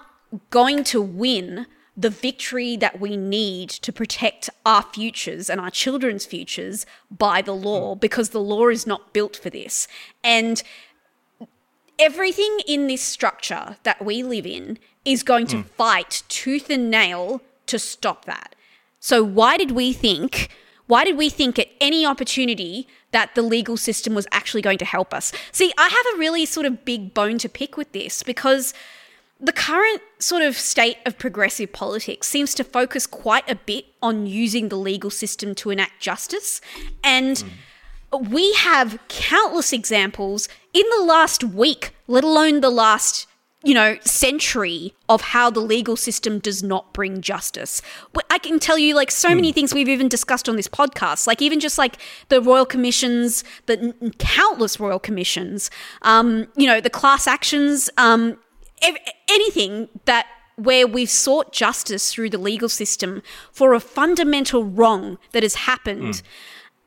[0.50, 6.26] going to win the victory that we need to protect our futures and our children's
[6.26, 8.00] futures by the law hmm.
[8.00, 9.88] because the law is not built for this.
[10.24, 10.64] And
[12.00, 15.68] everything in this structure that we live in is going to hmm.
[15.78, 18.56] fight tooth and nail to stop that.
[19.00, 20.50] So why did we think
[20.86, 24.86] why did we think at any opportunity that the legal system was actually going to
[24.86, 25.32] help us?
[25.52, 28.74] See, I have a really sort of big bone to pick with this because
[29.44, 34.26] the current sort of state of progressive politics seems to focus quite a bit on
[34.26, 36.62] using the legal system to enact justice.
[37.04, 37.44] And
[38.18, 43.28] we have countless examples in the last week, let alone the last,
[43.66, 47.82] you know, century of how the legal system does not bring justice.
[48.30, 51.42] I can tell you like so many things we've even discussed on this podcast, like
[51.42, 51.98] even just like
[52.30, 55.70] the royal commissions, the n- countless royal commissions,
[56.04, 58.38] um, you know, the class actions, um,
[59.30, 65.42] anything that where we've sought justice through the legal system for a fundamental wrong that
[65.44, 66.22] has happened mm.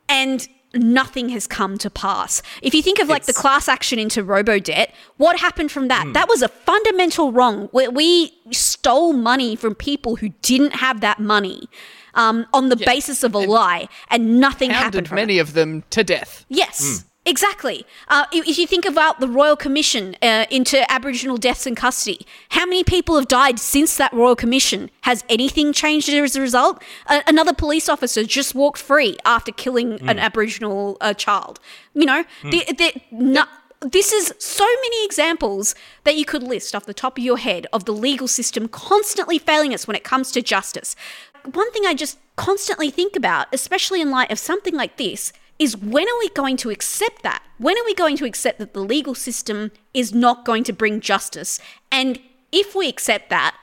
[0.07, 2.41] and nothing has come to pass.
[2.61, 6.05] If you think of like the class action into robo debt, what happened from that?
[6.05, 6.13] Mm.
[6.13, 11.19] That was a fundamental wrong where we stole money from people who didn't have that
[11.19, 11.67] money
[12.13, 15.41] um, on the basis of a lie, and nothing happened from many it.
[15.41, 16.45] of them to death.
[16.49, 16.81] Yes.
[16.81, 17.03] Mm.
[17.27, 17.85] Exactly.
[18.07, 22.65] Uh, if you think about the Royal Commission uh, into Aboriginal deaths in custody, how
[22.65, 24.89] many people have died since that Royal Commission?
[25.01, 26.81] Has anything changed as a result?
[27.07, 31.59] Another police officer just walked free after killing an Aboriginal uh, child.
[31.93, 33.43] You know, the, the, no,
[33.81, 37.67] this is so many examples that you could list off the top of your head
[37.73, 40.95] of the legal system constantly failing us when it comes to justice.
[41.43, 45.75] One thing I just constantly think about, especially in light of something like this, is
[45.77, 47.43] when are we going to accept that?
[47.57, 51.01] When are we going to accept that the legal system is not going to bring
[51.01, 51.59] justice?
[51.91, 52.19] And
[52.51, 53.55] if we accept that,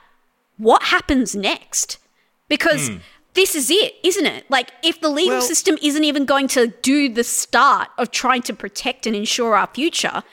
[0.57, 1.97] what happens next?
[2.47, 2.97] Because hmm.
[3.33, 4.45] this is it, isn't it?
[4.49, 8.41] Like, if the legal Well- system isn't even going to do the start of trying
[8.43, 10.23] to protect and ensure our future,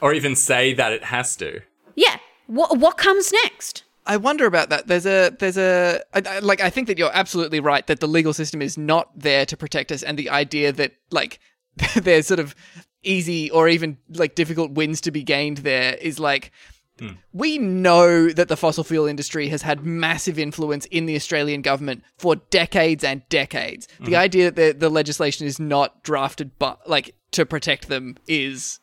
[0.00, 1.60] Or even say that it has to.
[1.94, 3.84] yeah, what what comes next?
[4.06, 4.86] I wonder about that.
[4.86, 8.32] There's a there's a I, like I think that you're absolutely right that the legal
[8.32, 11.40] system is not there to protect us, and the idea that like
[11.96, 12.54] there's sort of
[13.02, 16.50] easy or even like difficult wins to be gained there is like.
[17.00, 17.14] Hmm.
[17.32, 22.04] We know that the fossil fuel industry has had massive influence in the Australian government
[22.18, 23.88] for decades and decades.
[23.98, 24.14] The mm-hmm.
[24.14, 28.78] idea that the, the legislation is not drafted but like to protect them is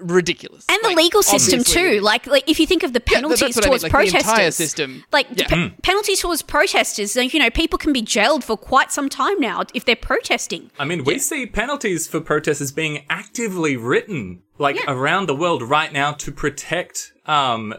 [0.00, 0.64] ridiculous.
[0.68, 2.00] And the Like, legal system obviously- too.
[2.00, 3.92] Like, like if you think of the Yeah, that- that's penalties I mean, towards like,
[3.92, 5.04] the protesters, entire system.
[5.12, 5.46] like Yeah.
[5.48, 7.16] pe- penalties towards protesters.
[7.16, 10.70] Like, you know, people can be jailed for quite some time now if they're protesting.
[10.78, 14.84] I mean, we see penalties for protesters being actively written, like Yeah.
[14.88, 17.74] around the world right now, to protect um,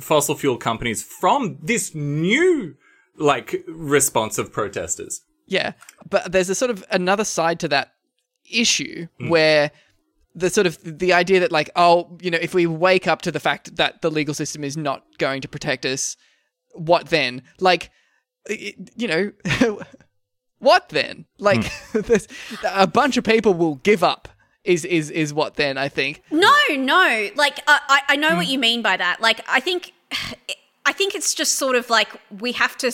[0.00, 2.74] fossil fuel companies from this new,
[3.16, 5.22] like, response of protesters.
[5.46, 5.72] Yeah,
[6.10, 7.92] but there's a sort of another side to that
[8.50, 9.28] issue Hmm.
[9.28, 9.70] where
[10.38, 13.32] the sort of the idea that like oh you know if we wake up to
[13.32, 16.16] the fact that the legal system is not going to protect us
[16.74, 17.90] what then like
[18.96, 19.32] you know
[20.58, 22.00] what then like Hmm.
[22.84, 24.28] a bunch of people will give up
[24.64, 27.30] is is is what then i think No, no.
[27.36, 28.36] Like I, I- I know Hmm.
[28.36, 29.20] what you mean by that.
[29.20, 29.92] Like I think,
[30.88, 32.08] I think it's just sort of like
[32.40, 32.92] we have to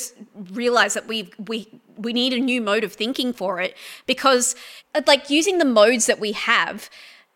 [0.52, 3.76] realize that we we we need a new mode of thinking for it
[4.06, 4.54] because,
[4.94, 6.88] uh, like using the modes that we have,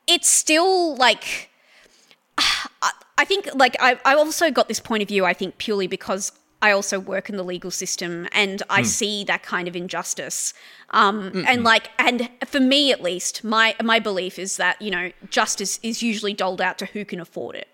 [0.07, 1.51] it's still like.
[3.19, 5.25] I, think like I I also got this point of view.
[5.25, 6.33] I think purely because.
[6.63, 8.87] I also work in the legal system and I hmm.
[8.87, 10.55] see that kind of injustice.
[10.91, 11.63] Um, and mm-hmm.
[11.63, 16.03] like, and for me at least, my my belief is that you know justice is
[16.03, 17.69] usually doled out to who can afford it.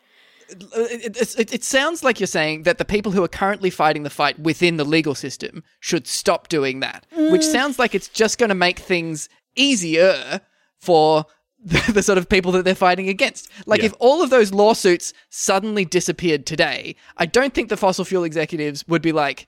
[0.50, 4.02] it, it, it, it sounds like you're saying that the people who are currently fighting
[4.02, 7.52] the fight within the legal system should stop doing that, which mm.
[7.52, 10.40] sounds like it's just going to make things easier
[10.78, 11.26] for
[11.64, 13.48] the, the sort of people that they're fighting against.
[13.66, 13.86] Like, Yeah.
[13.86, 18.86] if all of those lawsuits suddenly disappeared today, I don't think the fossil fuel executives
[18.88, 19.46] would be like,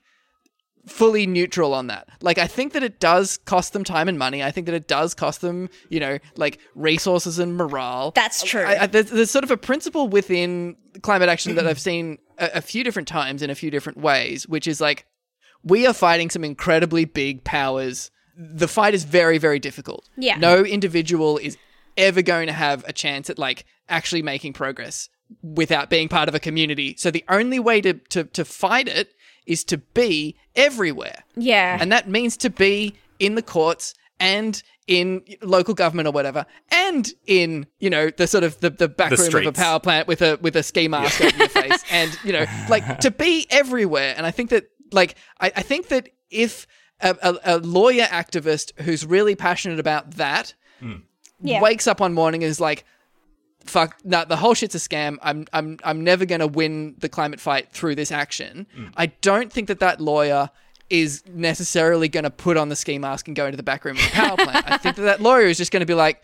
[0.87, 2.07] fully neutral on that.
[2.21, 4.43] Like, I think that it does cost them time and money.
[4.43, 8.11] I think that it does cost them, you know, like resources and morale.
[8.13, 8.61] That's true.
[8.61, 12.51] I, I, there's, there's sort of a principle within climate action that I've seen a,
[12.55, 15.07] a few different times in a few different ways, which is like
[15.63, 18.11] we are fighting some incredibly big powers.
[18.37, 20.07] The fight is very, very difficult.
[20.17, 20.37] Yeah.
[20.37, 21.57] No individual is
[21.97, 25.09] ever going to have a chance at like actually making progress
[25.41, 26.95] without being part of a community.
[26.97, 29.13] So the only way to, to, to fight it
[29.45, 31.23] is to be everywhere.
[31.35, 31.77] Yeah.
[31.79, 37.11] And that means to be in the courts and in local government or whatever, and
[37.25, 40.07] in you know the sort of the, the back The room of a power plant
[40.07, 43.47] with a with a ski mask over your face, and you know like to be
[43.49, 44.13] everywhere.
[44.15, 46.67] And I think that like I, I think that if
[47.01, 50.97] a, a, a lawyer activist who's really passionate about that hmm.
[51.47, 51.61] Yeah.
[51.61, 52.85] wakes up one morning and is like,
[53.65, 55.17] "Fuck, no, the whole shit's a scam.
[55.21, 58.93] I'm, I'm, I'm never gonna win the climate fight through this action." Mm.
[58.97, 60.49] I don't think that that lawyer
[60.89, 64.03] is necessarily gonna put on the ski mask and go into the back room of
[64.03, 64.69] the power plant.
[64.71, 66.21] I think that that lawyer is just gonna be like,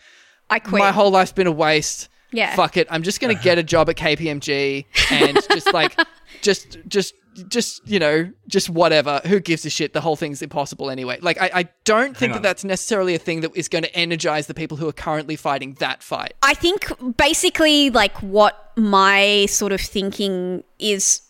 [0.50, 0.80] I quit.
[0.80, 2.10] "My whole life's been a waste.
[2.34, 2.56] Yeah.
[2.56, 2.88] fuck it.
[2.90, 6.00] I'm just gonna get a job at KPMG and just like,
[6.42, 7.16] just, just."
[7.48, 9.22] Just you know, just whatever.
[9.26, 9.94] Who gives a shit?
[9.94, 11.20] The whole thing's impossible anyway.
[11.22, 14.48] Like I, I don't think that that's necessarily a thing that is going to energize
[14.48, 16.34] the people who are currently fighting that fight.
[16.44, 21.22] I think basically like what my sort of thinking is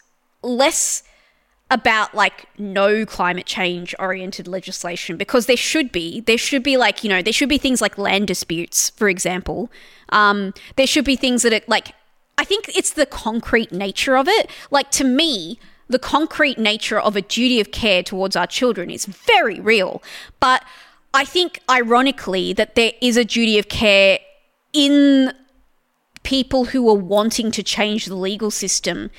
[0.42, 1.04] less
[1.72, 7.02] about like no climate change oriented legislation because there should be there should be like
[7.02, 9.72] you know there should be things like land disputes for example
[10.10, 11.94] um there should be things that it like
[12.38, 15.58] i think it's the concrete nature of it like to me
[15.92, 20.02] the concrete nature of a duty of care towards our children is very real.
[20.40, 20.64] But
[21.14, 24.18] i think ironically that there is a duty of care
[24.72, 25.34] in
[26.24, 29.12] people who are wanting to change the legal system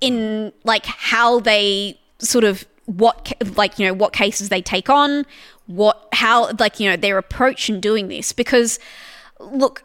[0.00, 5.26] in like how they sort of what like you know what cases they take on
[5.66, 8.32] what how like you know their approach in doing this.
[8.32, 8.78] Because
[9.38, 9.84] look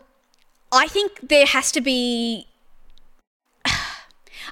[0.71, 2.47] i think there has to be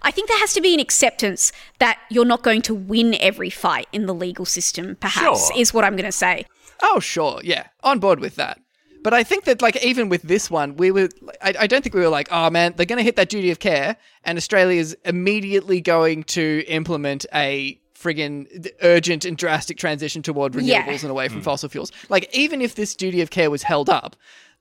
[0.02, 3.50] I think there has to be an acceptance that you're not going to win every
[3.50, 5.60] fight in the legal system, perhaps, Sure.
[5.60, 6.46] is what I'm going to say.
[6.82, 8.60] Oh, sure, yeah, on board with that.
[9.04, 11.10] But I think that, like, even with this one, we were.
[11.42, 13.50] I, I don't think we were like, oh man, they're going to hit that duty
[13.50, 20.22] of care, and Australia is immediately going to implement a friggin' urgent and drastic transition
[20.22, 20.90] toward renewables Yeah.
[20.90, 21.44] and away from hmm.
[21.44, 21.92] fossil fuels.
[22.10, 24.16] Like, even if this duty of care was held up,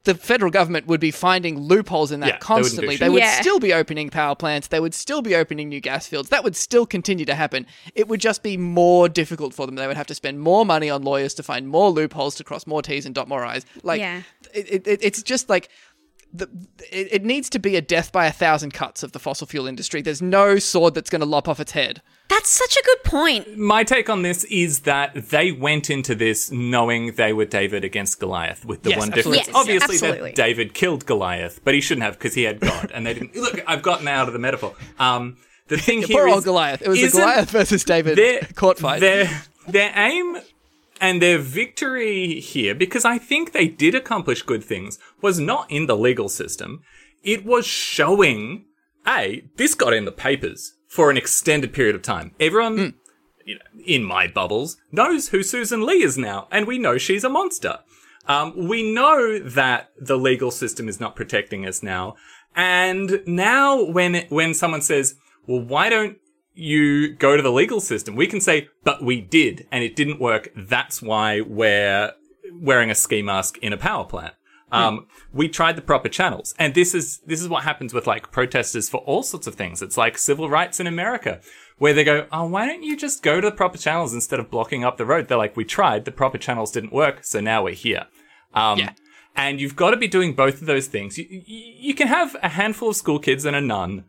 [0.05, 2.95] the federal government would be finding loopholes in that Yeah, they wouldn't do constantly.
[2.95, 3.01] shit.
[3.01, 3.41] They would Yeah.
[3.41, 4.69] still be opening power plants.
[4.69, 6.31] They would still be opening new gas fields.
[6.31, 7.67] That would still continue to happen.
[7.95, 9.75] It would just be more difficult for them.
[9.77, 12.67] They would have to spend more money on lawyers to find more loopholes to cross
[12.67, 13.67] more T's and dot more I's.
[13.83, 14.23] Like, Yeah.
[14.55, 15.69] it, it, it's just like
[16.33, 16.49] the,
[16.93, 19.67] it, it needs to be a death by a thousand cuts of the fossil fuel
[19.67, 20.01] industry.
[20.03, 22.03] There's no sword that's going to lop off its head.
[22.29, 23.59] That's such a good point.
[23.59, 28.21] My take on this is that they went into this knowing they were David against
[28.21, 29.39] Goliath, with the Yes, one absolutely.
[29.39, 30.31] difference, Yes, obviously, absolutely.
[30.31, 33.35] that David killed Goliath, but he shouldn't have because he had God, and they didn't.
[33.35, 34.75] Look, I've gotten out of the metaphor.
[35.01, 36.83] Um, the thing here Poor is- old Goliath.
[36.83, 39.01] It was a Goliath versus David their court fight.
[39.01, 39.29] Their
[39.67, 40.37] their aim
[41.01, 45.87] and their victory here, because I think they did accomplish good things, was not in
[45.87, 46.83] the legal system.
[47.23, 48.67] It was showing,
[49.07, 52.33] a this got in the papers for an extended period of time.
[52.39, 52.77] Everyone.
[52.79, 52.89] Hmm.
[53.47, 57.25] You know, in my bubbles, knows who Sussan Ley is now, and we know she's
[57.25, 57.79] a monster.
[58.29, 62.17] Um, we know that the legal system is not protecting us now,
[62.55, 66.19] and now when when someone says, "Well, why don't
[66.55, 70.21] you go to the legal system?" we can say, "But we did, and it didn't
[70.21, 70.51] work.
[70.57, 72.13] That's why we're
[72.53, 74.35] wearing a ski mask in a power plant."
[74.73, 78.31] Um, we tried the proper channels, and this is this is what happens with like
[78.31, 79.83] protesters for all sorts of things.
[79.83, 81.41] It's like civil rights in America,
[81.79, 84.49] where they go, "Oh, why don't you just go to the proper channels instead of
[84.49, 87.65] blocking up the road?" They're like, "We tried, the proper channels didn't work, so now
[87.65, 88.07] we're here."
[88.55, 88.93] Um, Yeah.
[89.37, 91.17] And you've got to be doing both of those things.
[91.17, 94.05] You, you, you can have a handful of school kids and a nun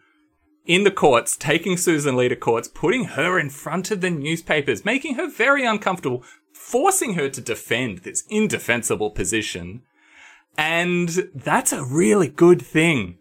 [0.65, 4.85] in the courts, taking Sussan Ley to courts, putting her in front of the newspapers,
[4.85, 9.81] making her very uncomfortable, forcing her to defend this indefensible position.
[10.57, 13.17] And that's a really good thing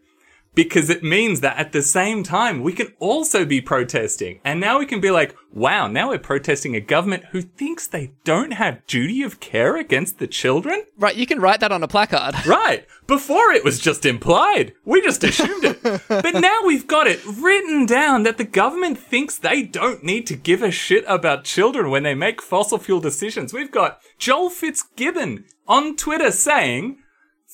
[0.54, 4.40] because it means that at the same time, we can also be protesting.
[4.44, 8.12] And now we can be like, wow, now we're protesting a government who thinks they
[8.24, 10.84] don't have duty of care against the children?
[10.98, 12.34] right, you can write that on a placard.
[12.50, 12.86] Right.
[13.06, 14.74] Before it was just implied.
[14.84, 15.82] We just assumed it.
[16.08, 20.36] but now we've got it written down that the government thinks they don't need to
[20.36, 23.52] give a shit about children when they make fossil fuel decisions.
[23.52, 26.98] We've got Joel Fitzgibbon on Twitter saying,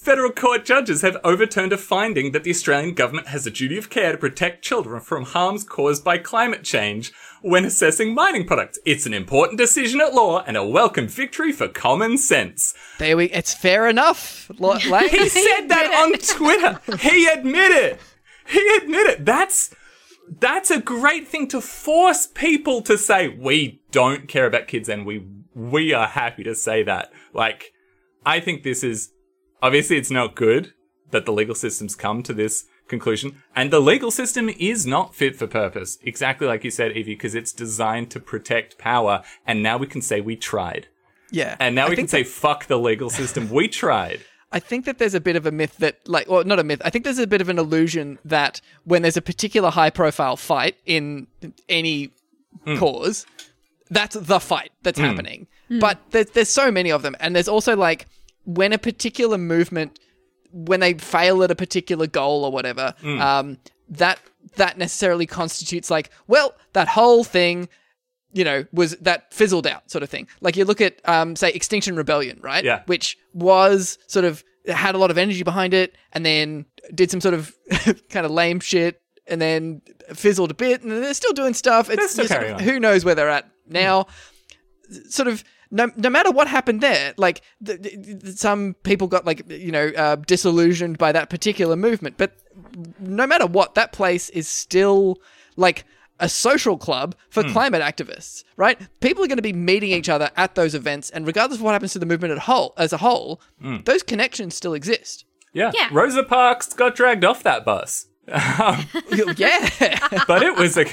[0.06, 3.90] Federal court judges have overturned a finding that the Australian government has a duty of
[3.90, 8.78] care to protect children from harms caused by climate change when assessing mining products.
[8.86, 12.72] It's an important decision at law and a welcome victory for common sense.
[13.00, 13.24] There we.
[13.32, 14.48] It's fair enough.
[14.60, 15.08] Lo- Lang.
[15.10, 16.80] He said that on Twitter.
[17.00, 17.98] He admitted.
[18.46, 19.26] He admitted.
[19.26, 19.74] That's
[20.38, 25.04] that's a great thing to force people to say we don't care about kids and
[25.04, 27.12] we we are happy to say that.
[27.34, 27.72] Like
[28.24, 29.10] I think this is
[29.62, 30.72] obviously it's not good
[31.10, 35.36] that the legal system's come to this conclusion and the legal system is not fit
[35.36, 35.98] for purpose.
[36.02, 40.02] Exactly like you said Evie because it's designed to protect power and now we can
[40.02, 40.88] say we tried.
[41.30, 43.50] yeah, And now I we can think say fuck the legal system.
[43.50, 44.20] We tried.
[44.52, 46.80] I think that there's a bit of a myth that, like, well, not a myth.
[46.84, 50.36] I think there's a bit of an illusion that when there's a particular high profile
[50.36, 51.26] fight in
[51.68, 52.10] any
[52.64, 52.78] hmm.
[52.78, 53.26] cause,
[53.90, 55.04] that's the fight that's hmm.
[55.04, 55.46] happening.
[55.68, 55.80] Hmm.
[55.80, 57.16] But there's, there's so many of them.
[57.18, 58.06] And there's also, like,
[58.46, 59.98] when a particular movement,
[60.50, 63.58] when they fail at a particular goal or whatever, um,
[63.90, 64.18] that
[64.56, 67.68] that necessarily constitutes, like, well, that whole thing
[68.32, 70.28] you know, was that fizzled out sort of thing.
[70.42, 72.62] Like you look at, um, say, Extinction Rebellion, right?
[72.62, 72.82] Yeah.
[72.84, 77.20] Which was sort of had a lot of energy behind it, and then did some
[77.22, 77.54] sort of
[78.10, 79.80] kind of lame shit, and then
[80.12, 81.88] fizzled a bit, and they're still doing stuff.
[81.88, 84.06] It's just who knows where they're at now.
[85.08, 85.42] Sort of.
[85.70, 89.72] No, no matter what happened there, like th- th- th- some people got like you
[89.72, 92.32] know uh, disillusioned by that particular movement, but
[93.00, 95.18] no matter what, that place is still
[95.56, 95.84] like
[96.18, 97.52] a social club for Hmm.
[97.52, 98.78] climate activists, right?
[99.00, 101.72] People are going to be meeting each other at those events, and regardless of what
[101.72, 103.78] happens to the movement at whole, as a whole, Hmm.
[103.84, 105.24] those connections still exist.
[105.52, 105.72] Yeah.
[105.74, 105.88] Yeah.
[105.92, 108.06] Rosa Parks got dragged off that bus.
[109.36, 110.84] yeah, But it was a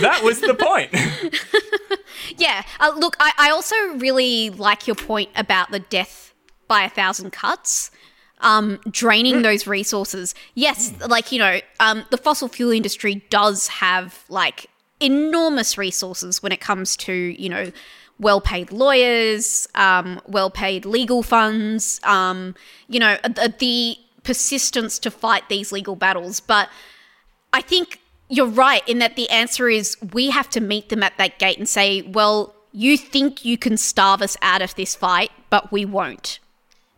[0.00, 0.94] that was the point.
[2.36, 2.64] Yeah.
[2.80, 6.34] Uh, look, I, I also really like your point about the death
[6.68, 7.90] by a thousand cuts.
[8.40, 10.34] Um, draining those resources.
[10.54, 14.66] Yes, like, you know, um, the fossil fuel industry does have like
[15.00, 17.72] enormous resources when it comes to, you know,
[18.20, 22.54] well paid lawyers, um, well paid legal funds, um,
[22.88, 23.96] you know, the, the
[24.26, 26.40] persistence to fight these legal battles.
[26.40, 26.68] But
[27.52, 31.16] I think you're right in that the answer is we have to meet them at
[31.16, 35.30] that gate and say, well, you think you can starve us out of this fight,
[35.48, 36.40] but we won't.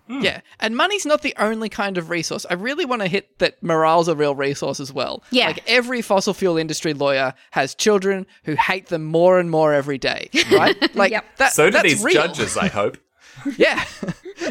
[0.09, 0.23] Hmm.
[0.23, 2.47] Yeah, and money's not the only kind of resource.
[2.49, 5.23] I really want to hit that morale's a real resource as well.
[5.31, 5.49] Yeah.
[5.49, 9.99] like every fossil fuel industry lawyer has children who hate them more and more every
[9.99, 10.75] day, right?
[10.97, 11.25] Like Yep.
[11.37, 11.53] that.
[11.53, 12.15] So do that's these real.
[12.15, 12.97] judges, I hope.
[13.59, 13.85] Yeah.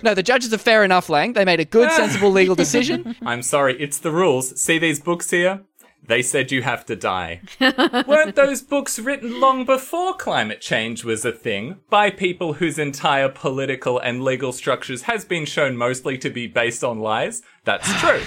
[0.04, 1.34] No, the judges are fair enough, Lang.
[1.34, 3.16] They made a good, sensible legal decision.
[3.26, 4.60] I'm sorry, it's the rules.
[4.60, 5.62] See these books here?
[6.08, 7.42] They said you have to die.
[7.60, 13.28] Weren't those books written long before climate change was a thing by people whose entire
[13.28, 17.42] political and legal structures has been shown mostly to be based on lies?
[17.66, 18.22] That's true.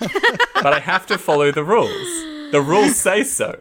[0.54, 2.52] but I have to follow the rules.
[2.52, 3.60] The rules say so.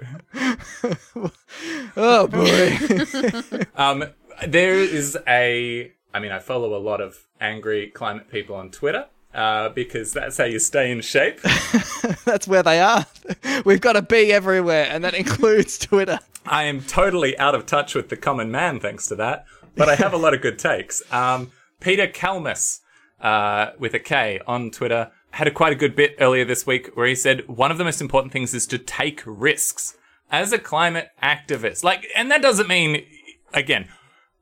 [1.98, 3.66] Oh boy.
[3.76, 4.06] Um,
[4.48, 5.92] there is a.
[6.16, 10.38] I mean, I follow a lot of angry climate people on Twitter uh, because that's
[10.38, 11.42] how you stay in shape.
[12.24, 13.06] That's where they are.
[13.66, 16.20] We've got to be everywhere, and that includes Twitter.
[16.46, 19.46] I am totally out of touch with the common man thanks to that,
[19.76, 21.04] but I have a lot of good takes.
[21.12, 21.52] Um,
[21.82, 22.80] Peter Kalmus,
[23.20, 26.96] uh, with a K on Twitter, had a quite a good bit earlier this week
[26.96, 29.98] where he said one of the most important things is to take risks
[30.32, 31.84] as a climate activist.
[31.84, 33.06] Like, and that doesn't mean,
[33.54, 33.90] again,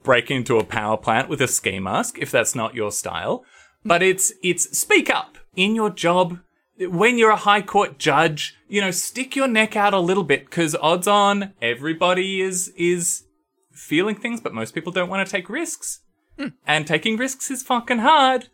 [0.04, 3.44] break into a power plant with a ski mask if that's not your style,
[3.84, 6.40] but it's, it's speak up in your job.
[6.80, 10.46] When you're a high court judge, you know, stick your neck out a little bit
[10.46, 13.24] because odds on everybody is, is
[13.72, 16.02] feeling things, but most people don't want to take risks.
[16.38, 16.48] Hmm.
[16.66, 18.50] And taking risks is fucking hard.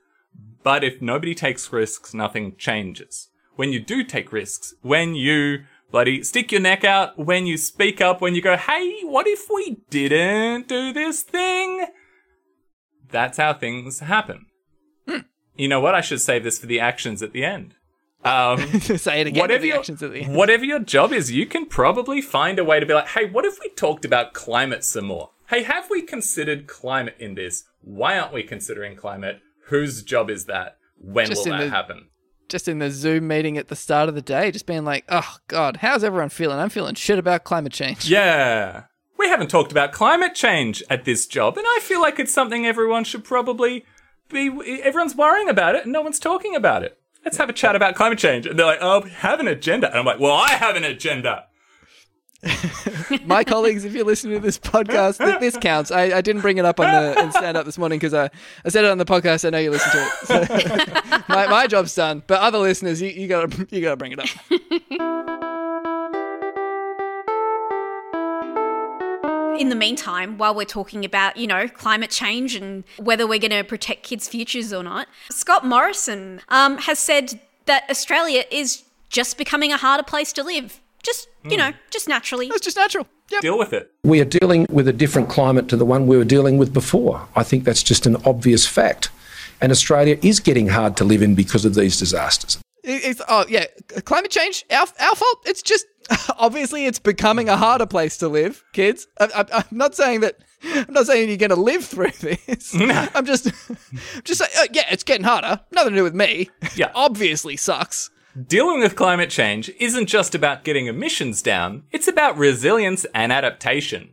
[0.64, 3.30] But if nobody takes risks, nothing changes.
[3.56, 8.02] When you do take risks, when you bloody stick your neck out, when you speak
[8.02, 11.86] up, when you go, hey, what if we didn't do this thing?
[13.12, 14.46] That's how things happen.
[15.56, 15.94] You know what?
[15.96, 17.76] I should save this for the actions at the end.
[18.24, 19.42] Um, Say it again.
[19.42, 20.36] whatever the your, actions at the end.
[20.36, 23.44] whatever your job is, you can probably find a way to be like, hey, what
[23.46, 25.32] if we talked about climate some more?
[25.50, 27.64] Hey, have we considered climate in this?
[27.82, 29.40] Why aren't we considering climate?
[29.66, 30.78] Whose job is that?
[30.98, 32.10] When Just will that the- happen?
[32.50, 35.38] Just in the Zoom meeting at the start of the day, just being like, "Oh
[35.48, 36.60] God, how's everyone feeling?
[36.60, 38.84] I'm feeling shit about climate change." Yeah.
[39.18, 42.66] We haven't talked about climate change at this job, and I feel like it's something
[42.66, 43.86] everyone should probably
[44.30, 44.50] be.
[44.84, 47.00] Everyone's worrying about it, and no one's talking about it.
[47.24, 48.46] Let's have a chat about climate change.
[48.46, 49.90] And they're like, oh, we have an agenda.
[49.90, 51.46] And I'm like, well, I have an agenda.
[53.26, 55.92] My colleagues, if you're listening to this podcast, th- this counts.
[55.92, 58.30] I, I didn't bring it up on the in stand up this morning because I,
[58.64, 59.46] I said it on the podcast.
[59.46, 61.08] I know you listen to it.
[61.08, 62.24] So my, my job's done.
[62.28, 64.30] But other listeners, you, you gotta you gotta bring it up.
[69.60, 73.52] in the meantime, while we're talking about, you know, climate change and whether we're going
[73.52, 79.38] to protect kids' futures or not, Scott Morrison um, has said that Australia is just
[79.38, 80.80] becoming a harder place to live.
[81.04, 82.48] Just, you know, just naturally.
[82.48, 83.08] It's just natural.
[83.32, 83.42] Yep.
[83.42, 83.92] Deal with it.
[84.04, 87.28] We are dealing with a different climate to the one we were dealing with before.
[87.36, 89.10] I think that's just an obvious fact.
[89.62, 92.58] And Australia is getting hard to live in because of these disasters.
[92.84, 93.66] It's oh yeah,
[94.06, 94.66] climate change.
[94.72, 95.44] Our our fault.
[95.46, 95.86] It's just
[96.38, 99.08] obviously it's becoming a harder place to live, kids.
[99.20, 100.38] I, I, I'm not saying that.
[100.64, 102.76] I'm not saying you're going to live through this.
[102.76, 103.46] I'm just,
[104.26, 104.52] just saying.
[104.60, 105.62] Uh, yeah, it's getting harder.
[105.72, 106.50] Nothing to do with me.
[106.76, 106.92] Yeah.
[106.96, 108.10] obviously sucks.
[108.48, 114.12] Dealing with climate change isn't just about getting emissions down, it's about resilience and adaptation.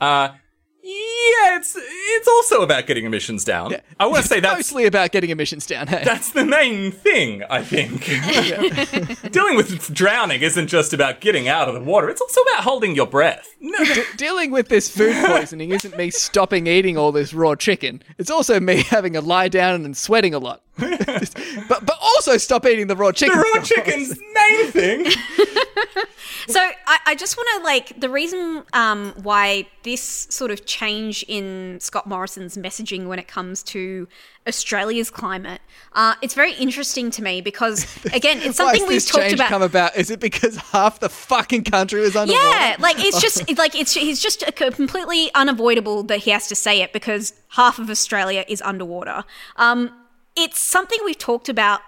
[0.00, 0.30] Uh,
[0.88, 3.74] yeah, it's it's also about getting emissions down.
[4.00, 5.86] I want to say that's mostly about getting emissions down.
[5.86, 8.04] Hey, that's the main thing, I think.
[9.32, 12.94] Dealing with drowning isn't just about getting out of the water, it's also about holding
[12.96, 13.46] your breath.
[13.60, 13.78] No,
[14.16, 18.02] dealing with this food poisoning isn't me stopping eating all this raw chicken.
[18.16, 20.62] It's also me having a lie down and sweating a lot.
[20.78, 23.36] but but also stop eating the raw chicken.
[23.36, 25.06] the raw chicken's main thing.
[26.48, 31.24] So I, I just want to like the reason um, why this sort of change
[31.28, 34.08] in Scott Morrison's messaging when it comes to
[34.46, 35.60] Australia's climate,
[35.92, 37.84] uh, it's very interesting to me because
[38.14, 39.48] again, it's something has we've this talked change about.
[39.50, 39.94] come about?
[39.94, 42.48] Is it because half the fucking country was underwater?
[42.48, 46.48] Yeah, like it's just it's like it's he's just a completely unavoidable that he has
[46.48, 49.24] to say it because half of Australia is underwater.
[49.56, 49.92] Um,
[50.34, 51.80] it's something we've talked about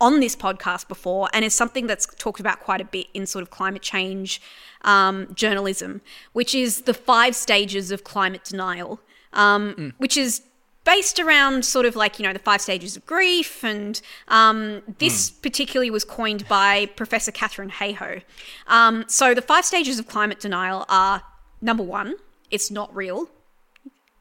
[0.00, 3.42] on this podcast before, and it's something that's talked about quite a bit in sort
[3.42, 4.40] of climate change
[4.82, 6.00] um, journalism,
[6.32, 9.00] which is the five stages of climate denial,
[9.32, 10.42] um, which is
[10.84, 15.30] based around sort of like you know the five stages of grief and um, this
[15.30, 18.22] particularly was coined by professor katharine hayhoe.
[18.66, 21.22] Um, so the five stages of climate denial are
[21.60, 22.14] number one
[22.50, 23.30] it's not real.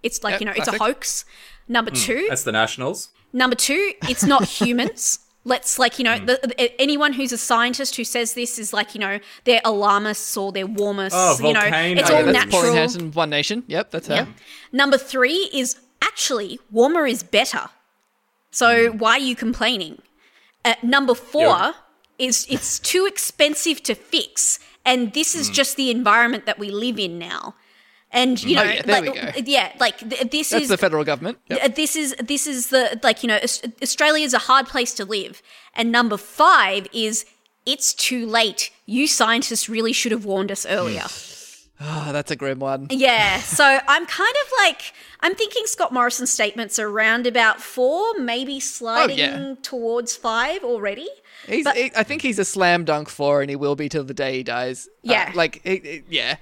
[0.04, 1.26] It's like Yep, you know it's a hoax.
[1.68, 3.10] Number two That's the Nationals.
[3.32, 5.20] Number two, it's not humans.
[5.46, 6.26] Let's like you know hmm.
[6.26, 10.36] the, the- anyone who's a scientist who says this is like you know they're alarmists
[10.36, 11.12] or they're warmists.
[11.14, 12.02] Oh, you know, volcano.
[12.02, 12.62] it's Oh, all yeah, that's natural.
[12.62, 13.64] Pauline Hanson, One Nation.
[13.68, 14.16] Yep, that's her.
[14.16, 14.26] Yeah.
[14.72, 17.70] Number three is actually warmer is better.
[18.52, 18.98] So hmm.
[18.98, 20.02] why are you complaining?
[20.66, 21.72] Uh, number four Yeah.
[22.18, 25.54] is it's too expensive to fix, and this is hmm.
[25.54, 27.56] just the environment that we live in now.
[28.12, 29.42] And you know, Oh, yeah, like, go.
[29.46, 31.38] yeah, like th- this That's is the federal government.
[31.48, 31.60] Yep.
[31.64, 34.94] uh, this is this is the like you know Aus- Australia is a hard place
[34.96, 35.42] to live.
[35.76, 37.26] And number five is
[37.68, 38.72] it's too late.
[38.88, 41.06] You scientists really should have warned us earlier.
[41.82, 42.88] Oh, that's a grim one.
[42.90, 48.18] Yeah, so I'm kind of like I'm thinking Scott Morrison's statements are around about four,
[48.18, 49.54] maybe sliding yeah.
[49.62, 51.08] towards five already.
[51.46, 54.14] He's, But- I think he's a slam dunk four, and he will be till the
[54.16, 54.88] day he dies.
[54.88, 55.32] Uh, Yeah.
[55.36, 56.38] like he- he- yeah.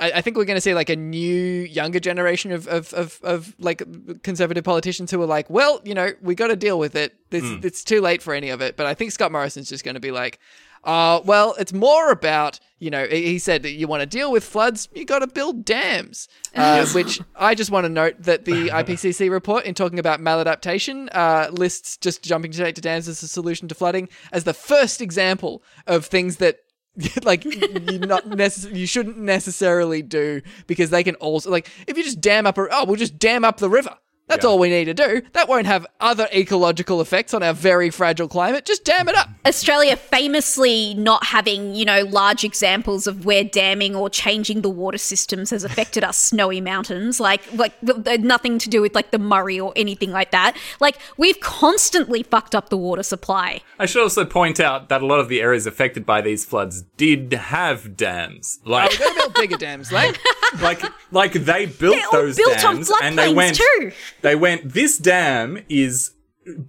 [0.00, 3.20] I, I think we're going to see like a new, younger generation of, of, of,
[3.22, 3.82] of like
[4.22, 7.14] conservative politicians who are like, well, you know, we got to deal with it.
[7.30, 8.76] This, It's too late for any of it.
[8.76, 10.38] But I think Scott Morrison's just going to be like,
[10.84, 14.32] uh, well, it's more about, you know, he he said that you want to deal
[14.32, 16.28] with floods, you got to build dams.
[16.54, 21.08] Uh, which I just want to note that the IPCC report, in talking about maladaptation,
[21.12, 25.00] uh, lists just jumping straight to dams as a solution to flooding as the first
[25.00, 26.58] example of things that
[27.22, 32.04] like you not necess- you shouldn't necessarily do because they can also like if you
[32.04, 33.96] just dam up a oh we'll just dam up the river
[34.28, 34.50] that's Yeah.
[34.50, 38.28] all we need to do that won't have other ecological effects on our very fragile
[38.28, 43.44] climate just dam it up Australia famously not having, you know, large examples of where
[43.44, 48.20] damming or changing the water systems has affected our snowy mountains, like like th- th-
[48.20, 50.56] nothing to do with like the Murray or anything like that.
[50.80, 53.60] Like we've constantly fucked up the water supply.
[53.78, 56.82] I should also point out that a lot of the areas affected by these floods
[56.96, 58.60] did have dams.
[58.64, 60.18] Like, we gotta build bigger dams like
[60.62, 63.56] like, like they built They're those built on dams, and they floodplains went.
[63.56, 63.92] too.
[64.22, 64.72] They went.
[64.72, 66.12] This dam is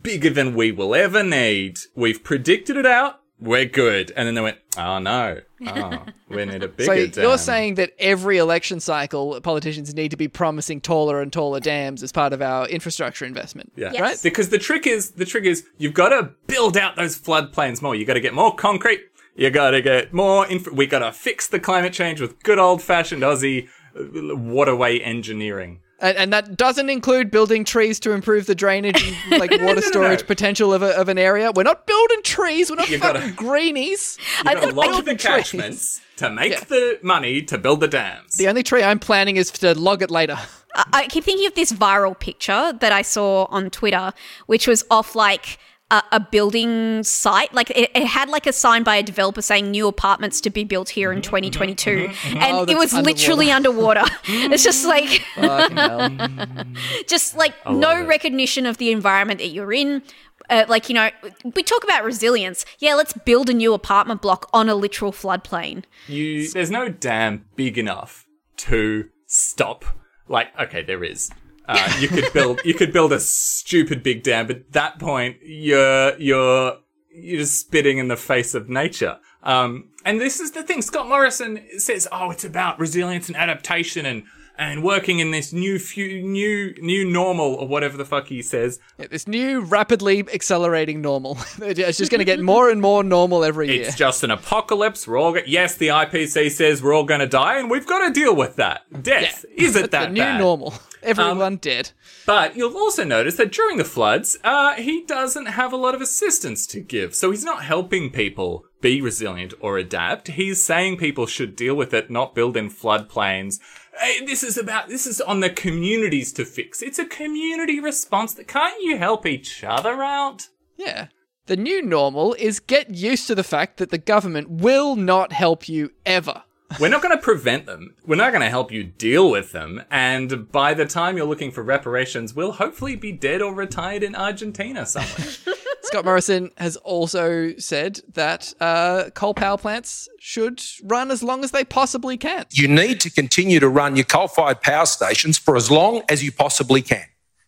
[0.01, 1.79] bigger than we will ever need.
[1.95, 3.19] We've predicted it out.
[3.39, 4.11] We're good.
[4.15, 4.57] And then they went.
[4.77, 5.39] Oh no.
[5.67, 7.23] Oh, we need a bigger so dam.
[7.23, 12.03] you're saying that every election cycle politicians need to be promising taller and taller dams
[12.03, 13.91] as part of our infrastructure investment Yeah.
[13.91, 14.01] Yes.
[14.01, 17.81] right Because the trick is the trick is you've got to build out those floodplains
[17.81, 17.95] more.
[17.95, 19.01] You've got to get more concrete.
[19.35, 20.45] You got to get more.
[20.47, 24.99] Inf- we got to fix the climate change with good old fashioned Aussie uh, waterway
[24.99, 25.79] engineering.
[25.99, 29.81] And, and that doesn't include building trees to improve the drainage and like water no,
[29.81, 30.25] storage no.
[30.25, 31.51] potential of, a, of an area.
[31.55, 32.69] We're not building trees.
[32.69, 34.17] We're not You fucking gotta- greenies.
[34.37, 36.59] You've got to don't lock build the catchments to make Yeah.
[36.65, 38.35] the money to build the dams.
[38.35, 40.37] The only tree I'm planning is to log it later.
[40.75, 44.11] I- I keep thinking of this viral picture that I saw on Twitter,
[44.47, 45.57] which was off like
[45.91, 47.53] a, a building site.
[47.53, 50.63] Like it, it had like a sign by a developer saying new apartments to be
[50.63, 54.03] built here in mm-hmm, mm-hmm, 2022, mm-hmm, and Oh, it that's was literally underwater.
[54.25, 55.23] it's just like
[57.07, 58.07] just like no it.
[58.07, 60.01] recognition of the environment that you're in.
[60.49, 61.09] Uh, like you know,
[61.55, 62.65] we talk about resilience.
[62.79, 65.83] Yeah, let's build a new apartment block on a literal floodplain.
[66.07, 68.25] You, there's no dam big enough
[68.57, 69.85] to stop.
[70.27, 71.31] Like, okay, there is.
[71.67, 75.37] Uh, you could build, you could build a stupid big dam, but at that point,
[75.41, 76.77] you're, you're,
[77.15, 79.17] you're just spitting in the face of nature.
[79.43, 80.81] Um, and this is the thing.
[80.81, 84.23] Scott Morrison says, "Oh, it's about resilience and adaptation and
[84.57, 88.79] and working in this new few, new new normal or whatever the fuck he says."
[88.97, 91.37] Yeah, this new rapidly accelerating normal.
[91.61, 93.83] it's just going to get more and more normal every year.
[93.83, 95.07] It's just an apocalypse.
[95.07, 98.07] We're all go- yes, the IPC says we're all going to die, and we've got
[98.07, 98.81] to deal with that.
[99.03, 100.39] Death is it that the new bad?
[100.39, 100.73] normal.
[101.03, 101.91] Everyone did,
[102.25, 106.01] But you'll also notice that during the floods, uh, he doesn't have a lot of
[106.01, 107.13] assistance to give.
[107.13, 110.29] So he's not helping people be resilient or adapt.
[110.29, 113.59] He's saying people should deal with it, not build in floodplains.
[113.99, 116.81] Hey, this is about, this is on the communities to fix.
[116.81, 120.47] It's a community response that can't you help each other out?
[120.77, 121.07] Yeah.
[121.45, 125.67] The new normal is get used to the fact that the government will not help
[125.67, 126.43] you ever.
[126.79, 127.95] We're not going to prevent them.
[128.05, 129.83] We're not going to help you deal with them.
[129.91, 134.15] And by the time you're looking for reparations, we'll hopefully be dead or retired in
[134.15, 135.55] Argentina somewhere.
[135.83, 141.51] Scott Morrison has also said that uh, coal power plants should run as long as
[141.51, 142.45] they possibly can.
[142.51, 146.23] You need to continue to run your coal fired power stations for as long as
[146.23, 147.05] you possibly can.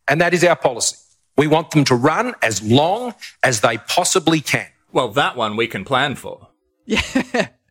[0.08, 0.98] And that is our policy.
[1.38, 4.68] We want them to run as long as they possibly can.
[4.92, 6.50] well, that one we can plan for.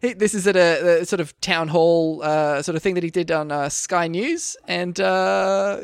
[0.00, 3.04] He, this is at a, a sort of town hall uh, sort of thing that
[3.04, 5.80] he did on uh, Sky News, and uh,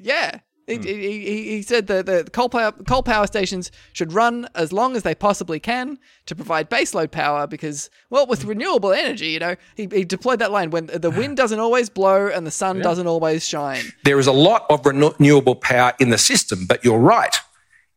[0.00, 4.46] yeah, He, he, he- he said that the coal power, coal power stations should run
[4.54, 9.28] as long as they possibly can to provide baseload power because, well, with renewable energy,
[9.28, 12.50] you know, he, he deployed that line when the wind doesn't always blow and the
[12.50, 13.84] sun doesn't always shine.
[14.04, 17.34] There is a lot of renewable power in the system, but you're right.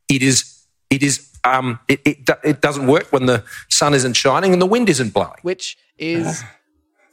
[0.08, 4.54] It is, it is, um, it, it, it doesn't work when the sun isn't shining
[4.54, 5.38] and the wind isn't blowing.
[5.42, 6.44] which is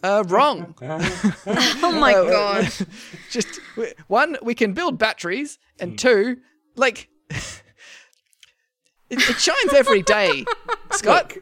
[0.02, 0.74] uh, wrong.
[1.82, 2.68] Oh my god.
[3.30, 3.60] Just
[4.08, 6.38] one, we can build batteries, and two,
[6.76, 7.08] like
[9.10, 10.44] it, it shines every day,
[10.90, 11.32] Scott.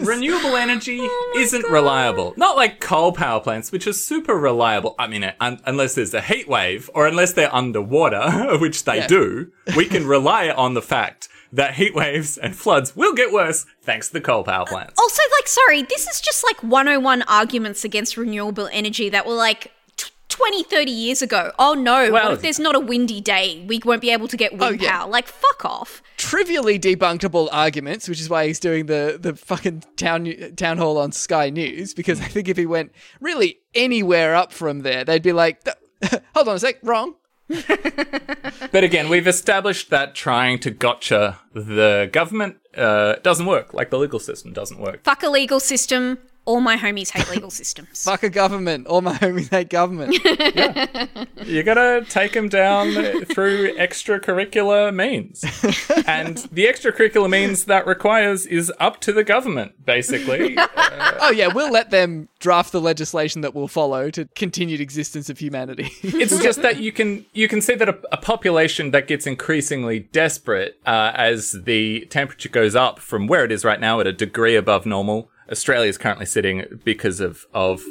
[0.00, 1.00] Renewable energy
[1.36, 2.34] isn't reliable.
[2.36, 4.94] Not like coal power plants, which are super reliable.
[4.98, 9.06] I mean, un- unless there's a heat wave or unless they're underwater, which they Yeah.
[9.08, 13.66] do, we can rely on the fact that heat waves and floods will get worse
[13.82, 14.94] thanks to the coal power uh, plants.
[14.98, 19.72] Also, like, sorry, this is just like 101 arguments against renewable energy that were like
[19.96, 21.52] t- 20, 30 years ago.
[21.58, 23.64] Oh no, Well- what if there's not a windy day?
[23.66, 24.98] We won't be able to get oh, wind Oh, yeah.
[24.98, 25.10] power.
[25.10, 26.02] Like, fuck off.
[26.16, 31.12] Trivially debunkable arguments, which is why he's doing the the fucking town town hall on
[31.12, 31.94] Sky News.
[31.94, 35.66] Because I think if he went really anywhere up from there, they'd be like,
[36.34, 37.14] "Hold on a sec, wrong."
[38.72, 43.98] But again, we've established that trying to gotcha the government uh, doesn't work, like the
[43.98, 45.02] legal system doesn't work.
[45.02, 46.18] Fuck a legal system.
[46.50, 48.02] All my homies hate legal systems.
[48.02, 48.88] Fuck a government.
[48.88, 50.18] All my homies hate government.
[51.46, 52.92] You gotta take them down
[53.24, 55.42] through extracurricular means.
[56.06, 60.54] and the extracurricular means that requires is up to the government, basically.
[60.58, 65.38] oh yeah, we'll let them draft the legislation that will follow to continued existence of
[65.38, 65.90] humanity.
[66.02, 70.00] It's just that you can you can see that a, a population that gets increasingly
[70.00, 74.12] desperate uh, as the temperature goes up from where it is right now at a
[74.12, 75.29] degree above normal.
[75.50, 77.82] Australia is currently sitting because of of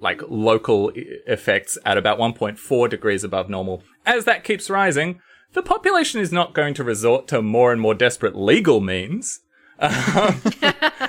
[0.00, 3.84] like local effects at about 1.4 degrees above normal.
[4.04, 5.20] As that keeps rising,
[5.52, 9.40] the population is not going to resort to more and more desperate legal means.
[9.78, 10.42] Um,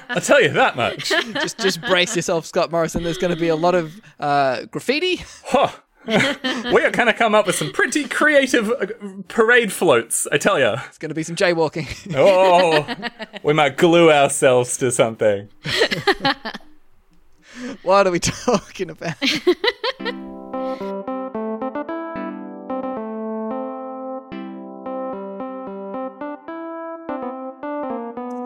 [0.10, 1.10] I'll tell you that much.
[1.34, 3.04] just just brace yourself, Scott Morrison.
[3.04, 5.24] There's going to be a lot of uh, graffiti.
[5.46, 5.70] Huh.
[6.06, 8.88] we are going to come up with some pretty creative uh,
[9.30, 10.76] parade floats, I tell you.
[10.88, 11.88] It's going to be some jaywalking.
[12.24, 12.86] Oh,
[13.44, 15.50] we might glue ourselves to something.
[17.82, 19.16] what are we talking about?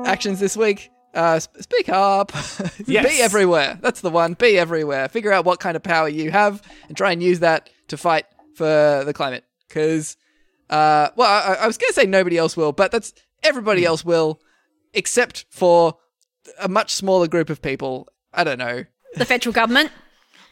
[0.05, 0.91] Actions this week.
[1.17, 2.31] Uh, speak up.
[2.85, 3.05] Yes.
[3.17, 3.77] Be everywhere.
[3.81, 4.33] That's the one.
[4.33, 5.09] Be everywhere.
[5.09, 8.25] Figure out what kind of power you have and try and use that to fight
[8.55, 9.43] for the climate.
[9.67, 10.15] Because,
[10.69, 13.13] uh, well, I, I was going to say nobody else will, but that's
[13.43, 14.39] everybody else will,
[14.93, 15.95] except for
[16.59, 18.07] a much smaller group of people.
[18.33, 18.85] I don't know.
[19.15, 19.91] the federal government.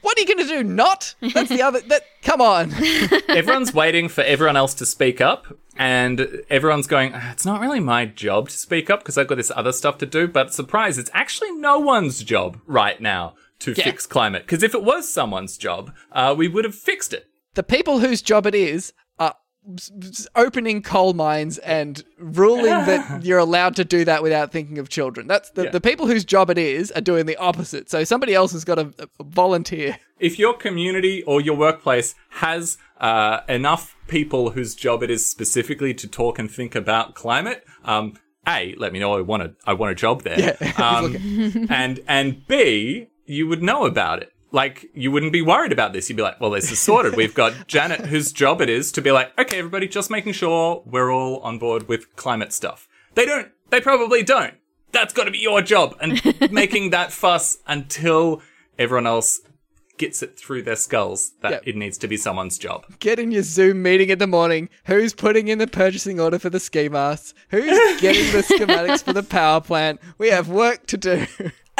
[0.05, 0.63] What are you going to do?
[0.63, 1.15] Not?
[1.33, 1.79] That's the other.
[1.81, 2.71] That come on.
[3.27, 5.47] Everyone's waiting for everyone else to speak up,
[5.77, 9.35] and everyone's going, "Ah, it's not really my job to speak up because I've got
[9.35, 10.27] this other stuff to do.
[10.27, 13.83] But surprise, it's actually no one's job right now to Yeah.
[13.85, 14.43] fix climate.
[14.43, 17.27] Because if it was someone's job, uh, we would have fixed it.
[17.55, 18.93] the people whose job it is are s- s-
[20.35, 25.27] opening coal mines and ruling that you're allowed to do that without thinking of children.
[25.27, 25.69] That's the, Yeah.
[25.71, 27.89] the people whose job it is are doing the opposite.
[27.89, 29.97] So somebody else has got to volunteer.
[30.19, 35.93] If your community or your workplace has uh, enough people whose job it is specifically
[35.95, 38.13] to talk and think about climate, um,
[38.47, 41.15] a let me know I want a I want a job there, um,
[41.69, 44.31] and and b you would know about it.
[44.55, 46.09] Like you wouldn't be worried about this.
[46.09, 47.15] You'd be like, well, this is sorted.
[47.17, 50.81] We've got Janet, whose job it is to be like, okay, everybody, just making sure
[50.85, 52.87] we're all on board with climate stuff.
[53.15, 53.49] They don't.
[53.69, 54.53] They probably don't.
[54.93, 58.41] That's got to be your job, and making that fuss until
[58.79, 59.41] everyone else
[59.97, 61.63] gets it through their skulls that Yep.
[61.67, 62.85] it needs to be someone's job.
[62.99, 64.69] Get in your Zoom meeting in the morning.
[64.85, 67.33] Who's putting in the purchasing order for the ski masks?
[67.49, 69.99] Who's getting the schematics for the power plant?
[70.17, 71.25] We have work to do.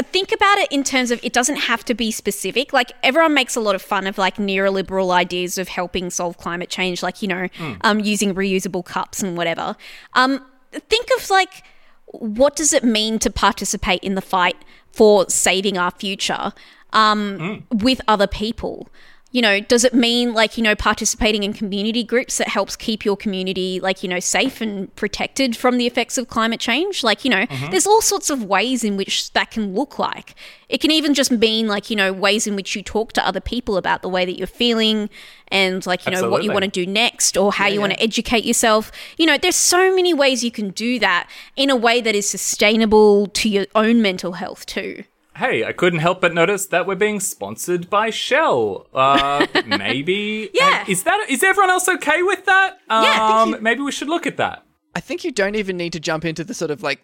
[0.03, 2.73] Think about it in terms of it doesn't have to be specific.
[2.73, 6.69] Like everyone makes a lot of fun of like neoliberal ideas of helping solve climate
[6.69, 7.47] change, like you know,
[7.81, 9.75] um, using reusable cups and whatever.
[10.13, 10.45] Um,
[10.89, 11.63] think of like
[12.07, 14.57] what does it mean to participate in the fight
[14.91, 16.53] for saving our future
[16.93, 18.89] um, with other people?
[19.35, 23.03] You know, does it mean like, you know, participating in community groups that helps keep
[23.03, 27.03] your community like, you know, safe and protected from the effects of climate change?
[27.03, 27.69] Like, you know, mm-hmm.
[27.69, 30.35] there's all sorts of ways in which that can look like.
[30.69, 33.41] It can even just mean like, you know, ways in which you talk to other
[33.41, 35.09] people about the way that you're feeling
[35.49, 38.01] and like, you know, what you want to do next or how you want to
[38.01, 38.89] educate yourself.
[39.17, 42.29] You know, there's so many ways you can do that in a way that is
[42.29, 45.03] sustainable to your own mental health too.
[45.35, 48.87] Hey, I couldn't help but notice that we're being sponsored by Shell.
[48.93, 50.49] Uh, maybe.
[50.53, 50.85] Yeah.
[50.87, 52.79] Is that is everyone else okay with that?
[52.89, 54.63] Um, Yeah, I think maybe we should look at that.
[54.95, 57.01] I think you don't even need to jump into the sort of like,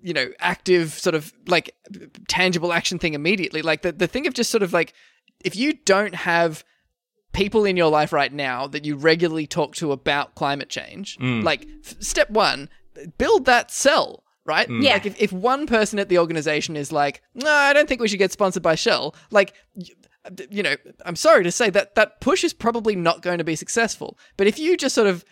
[0.00, 1.74] you know, active sort of like
[2.26, 3.60] tangible action thing immediately.
[3.60, 4.94] Like the, the thing of just sort of like,
[5.44, 6.64] if you don't have
[7.32, 11.66] people in your life right now that you regularly talk to about climate change, like
[11.84, 12.70] f- step one,
[13.18, 14.24] build that cell.
[14.44, 14.68] Right?
[14.68, 14.94] Yeah.
[14.94, 18.08] Like if, if one person at the organization is like, no, I don't think we
[18.08, 19.54] should get sponsored by Shell, like
[20.50, 23.56] you know, I'm sorry to say that that push is probably not going to be
[23.56, 24.18] successful.
[24.36, 25.24] But if you just sort of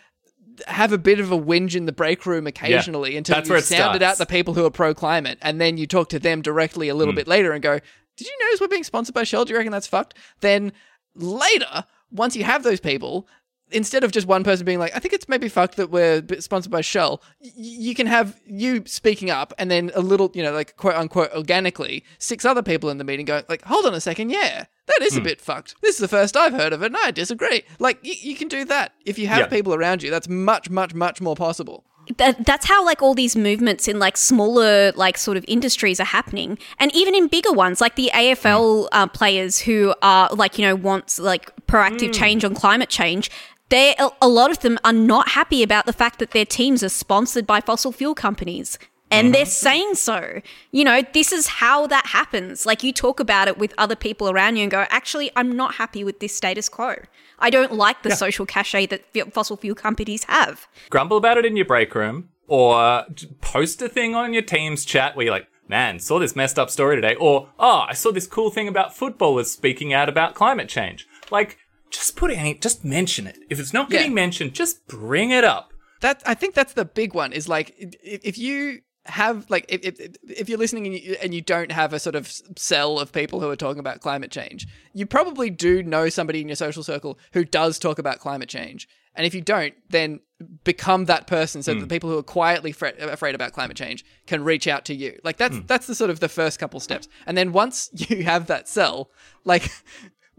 [0.67, 4.03] have a bit of a whinge in the break room occasionally until that's you've sounded
[4.03, 6.95] out the people who are pro climate, and then you talk to them directly a
[6.95, 7.79] little bit later and go,
[8.17, 9.45] "Did you notice we're being sponsored by Shell?
[9.45, 10.73] Do you reckon that's fucked?" Then
[11.15, 13.27] later, once you have those people.
[13.71, 16.71] Instead of just one person being like, I think it's maybe fucked that we're sponsored
[16.71, 20.51] by Shell, y- you can have you speaking up and then a little, you know,
[20.51, 24.01] like quote unquote organically, six other people in the meeting going, like, hold on a
[24.01, 25.25] second, yeah, that is a hmm.
[25.25, 25.75] bit fucked.
[25.81, 27.63] This is the first I've heard of it and I disagree.
[27.79, 28.93] Like, y- you can do that.
[29.05, 29.47] If you have Yeah.
[29.47, 31.85] people around you, that's much, much, much more possible.
[32.17, 36.05] that, that's how like all these movements in like smaller like sort of industries are
[36.05, 38.87] happening and even in bigger ones like the afl hmm.
[38.91, 42.11] uh, players who are like you know wants like proactive hmm.
[42.11, 43.29] change on climate change
[43.71, 46.89] they a lot of them are not happy about the fact that their teams are
[46.89, 48.77] sponsored by fossil fuel companies
[49.11, 49.51] and they're uh-huh.
[49.51, 50.41] saying so.
[50.71, 52.65] You know, this is how that happens.
[52.65, 55.75] Like you talk about it with other people around you and go, actually, I'm not
[55.75, 56.95] happy with this status quo.
[57.39, 60.67] I don't like the social cachet that f- fossil fuel companies have.
[60.89, 63.05] grumble about it in your break room or
[63.41, 66.69] post a thing on your team's chat where you're like, man, saw this messed up
[66.69, 67.15] story today.
[67.15, 71.07] Or, oh, I saw this cool thing about footballers speaking out about climate change.
[71.29, 71.57] Like,
[71.91, 73.37] just put it just mention it.
[73.49, 74.15] If it's not getting Yeah.
[74.15, 75.73] mentioned, just bring it up.
[75.99, 80.15] that I think that's the big one is like if you have like if, if,
[80.29, 83.39] if you're listening and you, and you don't have a sort of cell of people
[83.39, 87.17] who are talking about climate change you probably do know somebody in your social circle
[87.33, 90.19] who does talk about climate change and if you don't then
[90.63, 91.81] become that person so that hmm.
[91.81, 95.19] the people who are quietly fret, afraid about climate change can reach out to you
[95.23, 95.65] like that's hmm.
[95.65, 99.09] that's the sort of the first couple steps and then once you have that cell
[99.45, 99.71] like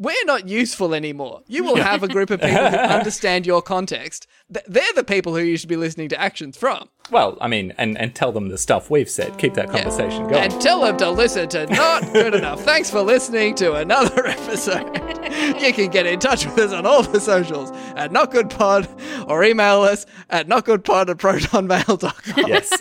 [0.03, 1.43] we're not useful anymore.
[1.47, 4.27] You will have a group of people who understand your context.
[4.49, 6.89] They're the people who you should be listening to actions from.
[7.11, 9.39] Well, I mean, and, and tell them the stuff we've said.
[9.39, 10.35] Keep that conversation going.
[10.35, 12.65] And tell them to listen to Not Good Enough.
[12.65, 14.87] Thanks for listening to another episode.
[15.61, 19.83] You can get in touch with us on all the socials at NotGoodPod or email
[19.83, 22.45] us at NotGoodPod at ProtonMail.com.
[22.49, 22.73] yes.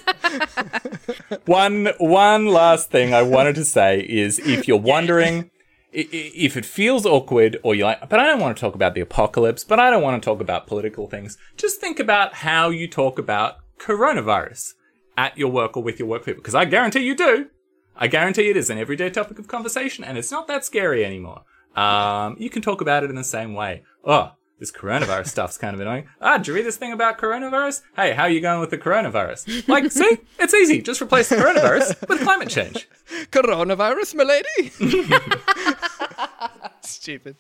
[1.46, 5.52] one one last thing I wanted to say is if you're wondering
[5.92, 9.02] if it feels awkward or you're like, but I don't want to talk about the
[9.02, 12.88] apocalypse, but I don't want to talk about political things, just think about how you
[12.88, 14.74] talk about coronavirus
[15.18, 17.50] at your work or with your work people, because I guarantee you do.
[17.96, 21.44] I guarantee it is an everyday topic of conversation, and it's not that scary anymore.
[21.76, 23.84] Um, you can talk about it in the same way.
[24.04, 24.32] Oh,
[24.62, 26.08] this coronavirus stuff's kind of annoying.
[26.22, 27.82] Ah, did you read this thing about coronavirus?
[27.96, 29.68] Hey, how are you going with the coronavirus?
[29.68, 30.84] Like, see, it's easy.
[30.84, 32.88] Just replace the coronavirus with climate change.
[33.32, 34.72] Coronavirus, milady.
[36.82, 37.38] Stupid.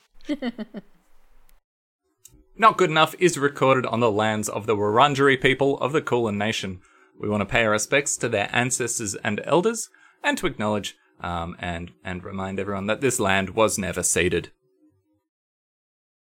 [2.57, 6.39] Not Good Enough is recorded on the lands of the Wurundjeri people of the Kulin
[6.39, 6.82] Nation.
[7.19, 9.91] We want to pay our respects to their ancestors and elders,
[10.24, 14.51] and to acknowledge um, and and remind everyone that this land was never ceded.